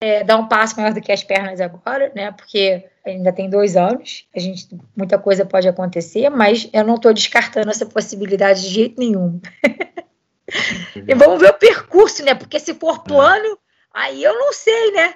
é, 0.00 0.22
dar 0.22 0.36
um 0.36 0.46
passo 0.46 0.76
maior 0.76 0.92
do 0.92 1.00
que 1.00 1.10
as 1.10 1.24
pernas 1.24 1.60
agora, 1.60 2.12
né? 2.14 2.30
Porque 2.32 2.84
ainda 3.04 3.32
tem 3.32 3.48
dois 3.48 3.76
anos, 3.76 4.26
a 4.34 4.38
gente 4.38 4.68
muita 4.96 5.18
coisa 5.18 5.46
pode 5.46 5.66
acontecer, 5.66 6.28
mas 6.30 6.68
eu 6.72 6.84
não 6.84 6.96
estou 6.96 7.12
descartando 7.12 7.70
essa 7.70 7.86
possibilidade 7.86 8.62
de 8.62 8.68
jeito 8.68 8.98
nenhum. 8.98 9.40
e 10.94 11.14
vamos 11.14 11.40
ver 11.40 11.50
o 11.50 11.58
percurso, 11.58 12.24
né? 12.24 12.34
Porque 12.34 12.60
se 12.60 12.74
for 12.74 12.96
é. 12.96 13.08
plano, 13.08 13.58
Aí 13.98 14.22
eu 14.22 14.38
não 14.38 14.52
sei, 14.52 14.92
né? 14.92 15.14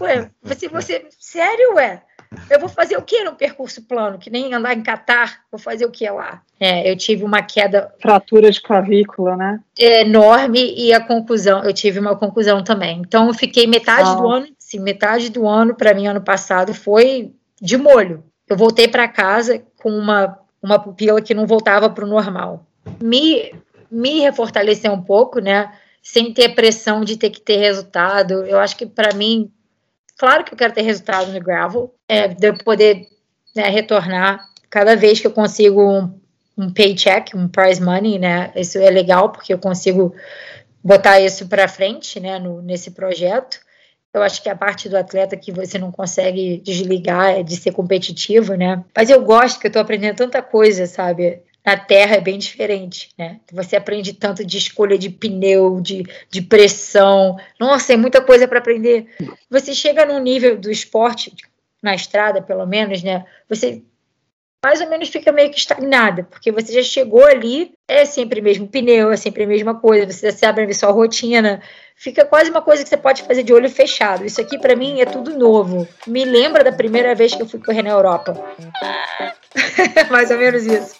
Ué, 0.00 0.30
você, 0.42 0.68
você, 0.68 1.06
sério, 1.18 1.74
ué? 1.74 2.02
Eu 2.50 2.58
vou 2.58 2.68
fazer 2.68 2.96
o 2.96 3.02
que 3.02 3.22
no 3.22 3.36
percurso 3.36 3.82
plano? 3.82 4.18
Que 4.18 4.28
nem 4.28 4.52
andar 4.52 4.74
em 4.74 4.82
Catar, 4.82 5.42
vou 5.52 5.58
fazer 5.58 5.84
o 5.84 5.90
que 5.90 6.08
lá? 6.08 6.42
É, 6.58 6.90
eu 6.90 6.96
tive 6.96 7.22
uma 7.22 7.42
queda. 7.42 7.94
Fratura 8.00 8.50
de 8.50 8.60
clavícula, 8.60 9.36
né? 9.36 9.60
Enorme 9.78 10.74
e 10.76 10.92
a 10.92 11.00
conclusão, 11.00 11.62
eu 11.62 11.72
tive 11.72 12.00
uma 12.00 12.16
conclusão 12.16 12.64
também. 12.64 13.00
Então 13.06 13.28
eu 13.28 13.34
fiquei 13.34 13.66
metade 13.66 14.08
ah. 14.08 14.14
do 14.14 14.26
ano, 14.26 14.48
sim, 14.58 14.80
metade 14.80 15.30
do 15.30 15.46
ano, 15.46 15.74
para 15.74 15.94
mim, 15.94 16.06
ano 16.06 16.22
passado, 16.22 16.74
foi 16.74 17.32
de 17.60 17.76
molho. 17.76 18.24
Eu 18.48 18.56
voltei 18.56 18.88
para 18.88 19.06
casa 19.06 19.62
com 19.80 19.90
uma, 19.90 20.38
uma 20.60 20.78
pupila 20.78 21.20
que 21.20 21.34
não 21.34 21.46
voltava 21.46 21.88
para 21.88 22.04
o 22.04 22.08
normal. 22.08 22.66
Me, 23.00 23.54
me 23.90 24.20
refortaleceu 24.20 24.92
um 24.92 25.02
pouco, 25.02 25.38
né? 25.38 25.70
Sem 26.04 26.34
ter 26.34 26.50
pressão 26.50 27.02
de 27.02 27.16
ter 27.16 27.30
que 27.30 27.40
ter 27.40 27.56
resultado. 27.56 28.44
Eu 28.44 28.58
acho 28.58 28.76
que 28.76 28.84
para 28.84 29.14
mim, 29.14 29.50
claro 30.18 30.44
que 30.44 30.52
eu 30.52 30.58
quero 30.58 30.74
ter 30.74 30.82
resultado 30.82 31.32
no 31.32 31.40
gravel, 31.40 31.94
é, 32.06 32.28
de 32.28 32.46
eu 32.46 32.58
poder 32.58 33.08
né, 33.56 33.70
retornar 33.70 34.46
cada 34.68 34.94
vez 34.94 35.18
que 35.18 35.26
eu 35.26 35.30
consigo 35.30 35.82
um, 35.82 36.20
um 36.58 36.70
paycheck, 36.70 37.34
um 37.34 37.48
prize 37.48 37.80
money, 37.82 38.18
né? 38.18 38.52
Isso 38.54 38.78
é 38.78 38.90
legal 38.90 39.30
porque 39.30 39.54
eu 39.54 39.58
consigo 39.58 40.14
botar 40.82 41.20
isso 41.20 41.48
para 41.48 41.66
frente, 41.66 42.20
né, 42.20 42.38
no, 42.38 42.60
nesse 42.60 42.90
projeto. 42.90 43.58
Eu 44.12 44.22
acho 44.22 44.42
que 44.42 44.48
a 44.50 44.54
parte 44.54 44.88
do 44.88 44.98
atleta 44.98 45.36
que 45.38 45.50
você 45.50 45.78
não 45.78 45.90
consegue 45.90 46.58
desligar 46.58 47.30
é 47.30 47.42
de 47.42 47.56
ser 47.56 47.72
competitivo, 47.72 48.54
né? 48.54 48.84
Mas 48.94 49.08
eu 49.08 49.22
gosto 49.22 49.58
que 49.58 49.66
eu 49.66 49.70
estou 49.70 49.82
aprendendo 49.82 50.16
tanta 50.16 50.42
coisa, 50.42 50.86
sabe? 50.86 51.42
Na 51.64 51.76
terra 51.76 52.16
é 52.16 52.20
bem 52.20 52.38
diferente, 52.38 53.08
né? 53.16 53.40
Você 53.52 53.74
aprende 53.74 54.12
tanto 54.12 54.44
de 54.44 54.58
escolha 54.58 54.98
de 54.98 55.08
pneu, 55.08 55.80
de, 55.80 56.04
de 56.30 56.42
pressão. 56.42 57.38
Nossa, 57.58 57.94
é 57.94 57.96
muita 57.96 58.20
coisa 58.20 58.46
para 58.46 58.58
aprender. 58.58 59.06
Você 59.48 59.74
chega 59.74 60.04
num 60.04 60.18
nível 60.18 60.58
do 60.58 60.70
esporte, 60.70 61.32
na 61.82 61.94
estrada, 61.94 62.42
pelo 62.42 62.66
menos, 62.66 63.02
né? 63.02 63.24
Você 63.48 63.82
mais 64.64 64.80
ou 64.80 64.88
menos 64.88 65.10
fica 65.10 65.30
meio 65.30 65.50
que 65.50 65.58
estagnada, 65.58 66.26
porque 66.30 66.50
você 66.50 66.72
já 66.72 66.82
chegou 66.82 67.22
ali, 67.22 67.74
é 67.86 68.06
sempre 68.06 68.40
o 68.40 68.42
mesmo 68.42 68.66
pneu, 68.66 69.12
é 69.12 69.16
sempre 69.16 69.44
a 69.44 69.46
mesma 69.46 69.74
coisa, 69.74 70.10
você 70.10 70.30
já 70.30 70.38
sabe 70.38 70.62
a 70.62 70.72
sua 70.72 70.90
rotina, 70.90 71.60
fica 71.94 72.24
quase 72.24 72.48
uma 72.48 72.62
coisa 72.62 72.82
que 72.82 72.88
você 72.88 72.96
pode 72.96 73.24
fazer 73.24 73.42
de 73.42 73.52
olho 73.52 73.68
fechado. 73.68 74.24
Isso 74.24 74.40
aqui 74.40 74.58
para 74.58 74.74
mim 74.74 75.02
é 75.02 75.04
tudo 75.04 75.38
novo. 75.38 75.86
Me 76.06 76.24
lembra 76.24 76.64
da 76.64 76.72
primeira 76.72 77.14
vez 77.14 77.34
que 77.34 77.42
eu 77.42 77.46
fui 77.46 77.60
correr 77.60 77.82
na 77.82 77.90
Europa. 77.90 78.42
mais 80.10 80.30
ou 80.30 80.38
menos 80.38 80.64
isso. 80.64 80.96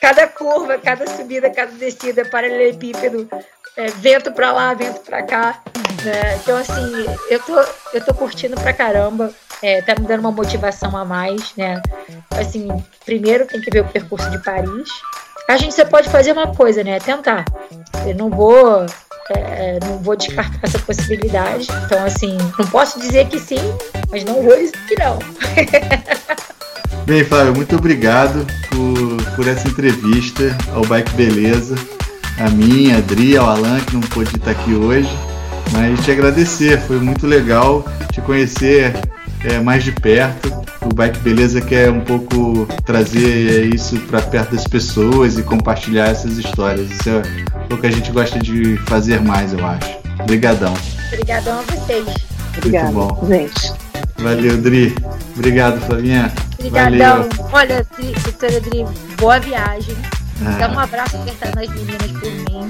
Cada 0.00 0.26
curva, 0.26 0.76
cada 0.78 1.06
subida, 1.06 1.48
cada 1.50 1.70
descida, 1.70 2.24
paralelepípedo, 2.24 3.28
é, 3.76 3.86
vento 3.86 4.32
para 4.32 4.52
lá, 4.52 4.74
vento 4.74 5.00
para 5.00 5.22
cá. 5.22 5.62
Né? 6.04 6.36
Então, 6.36 6.56
assim, 6.56 7.06
eu 7.30 7.40
tô, 7.40 7.64
eu 7.92 8.04
tô 8.04 8.14
curtindo 8.14 8.56
pra 8.56 8.72
caramba 8.72 9.32
é, 9.64 9.80
tá 9.80 9.94
me 9.98 10.06
dando 10.06 10.20
uma 10.20 10.30
motivação 10.30 10.94
a 10.94 11.06
mais, 11.06 11.54
né? 11.56 11.80
Assim, 12.30 12.68
primeiro 13.06 13.46
tem 13.46 13.62
que 13.62 13.70
ver 13.70 13.80
o 13.80 13.88
percurso 13.88 14.28
de 14.30 14.38
Paris. 14.44 14.90
A 15.48 15.56
gente 15.56 15.74
só 15.74 15.86
pode 15.86 16.10
fazer 16.10 16.32
uma 16.32 16.54
coisa, 16.54 16.84
né? 16.84 16.98
Tentar. 17.00 17.46
Eu 18.06 18.14
não 18.14 18.28
vou, 18.28 18.84
é, 19.30 19.78
não 19.82 19.98
vou 20.00 20.16
descartar 20.16 20.60
essa 20.62 20.78
possibilidade. 20.80 21.66
Então, 21.86 22.04
assim, 22.04 22.36
não 22.58 22.66
posso 22.66 23.00
dizer 23.00 23.26
que 23.28 23.38
sim, 23.38 23.60
mas 24.10 24.22
não 24.22 24.42
vou 24.42 24.54
dizer 24.54 24.76
que 24.86 24.96
não. 24.98 25.18
Bem, 27.06 27.24
Flávio, 27.24 27.54
muito 27.54 27.76
obrigado 27.76 28.46
por, 28.68 29.36
por 29.36 29.48
essa 29.48 29.66
entrevista 29.66 30.42
ao 30.74 30.84
Bike 30.84 31.12
Beleza. 31.12 31.74
A 32.38 32.50
minha, 32.50 32.96
a 32.96 32.98
Adri, 32.98 33.36
ao 33.36 33.48
Alan, 33.48 33.80
que 33.80 33.94
não 33.94 34.00
pôde 34.00 34.34
estar 34.36 34.50
aqui 34.50 34.74
hoje. 34.74 35.08
Mas 35.72 36.04
te 36.04 36.10
agradecer, 36.10 36.80
foi 36.80 36.98
muito 36.98 37.26
legal 37.26 37.84
te 38.12 38.20
conhecer 38.20 38.92
é, 39.44 39.58
mais 39.60 39.84
de 39.84 39.92
perto. 39.92 40.52
O 40.84 40.94
Bike 40.94 41.18
Beleza 41.20 41.60
quer 41.60 41.90
um 41.90 42.00
pouco 42.00 42.66
trazer 42.84 43.74
isso 43.74 43.98
para 44.00 44.20
perto 44.20 44.54
das 44.54 44.66
pessoas 44.66 45.38
e 45.38 45.42
compartilhar 45.42 46.08
essas 46.08 46.36
histórias. 46.36 46.90
Isso 46.90 47.08
é 47.08 47.22
o 47.72 47.78
que 47.78 47.86
a 47.86 47.90
gente 47.90 48.10
gosta 48.10 48.38
de 48.38 48.76
fazer 48.86 49.20
mais, 49.20 49.52
eu 49.52 49.64
acho. 49.66 49.98
Obrigadão. 50.20 50.74
Obrigadão 51.12 51.60
a 51.60 51.62
vocês. 51.62 52.06
Obrigado, 52.58 52.92
Muito 52.92 53.14
bom. 53.14 53.26
gente. 53.26 53.72
Valeu, 54.18 54.58
Dri. 54.58 54.94
Obrigado, 55.36 55.80
Flavinha. 55.86 56.32
Obrigadão. 56.58 57.28
Olha, 57.52 57.86
doutora 58.22 58.60
Dri, 58.60 58.84
boa 59.18 59.38
viagem. 59.40 59.96
Ah. 60.42 60.58
Dá 60.58 60.68
um 60.70 60.78
abraço 60.78 61.16
apertado 61.16 61.56
nas 61.56 61.68
meninas 61.68 62.12
por 62.12 62.30
mim. 62.30 62.68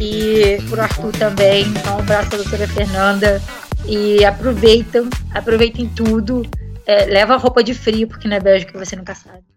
E 0.00 0.58
por 0.68 0.80
Arthur 0.80 1.12
também. 1.12 1.72
Dá 1.72 1.96
um 1.96 1.98
abraço 2.00 2.34
à 2.34 2.36
doutora 2.36 2.68
Fernanda. 2.68 3.42
E 3.86 4.24
aproveitam, 4.24 5.08
aproveitem 5.34 5.88
tudo. 5.88 6.42
É, 6.86 7.06
leva 7.06 7.36
roupa 7.36 7.62
de 7.62 7.74
frio, 7.74 8.08
porque 8.08 8.28
na 8.28 8.40
Bélgica 8.40 8.78
você 8.78 8.96
nunca 8.96 9.14
sabe. 9.14 9.49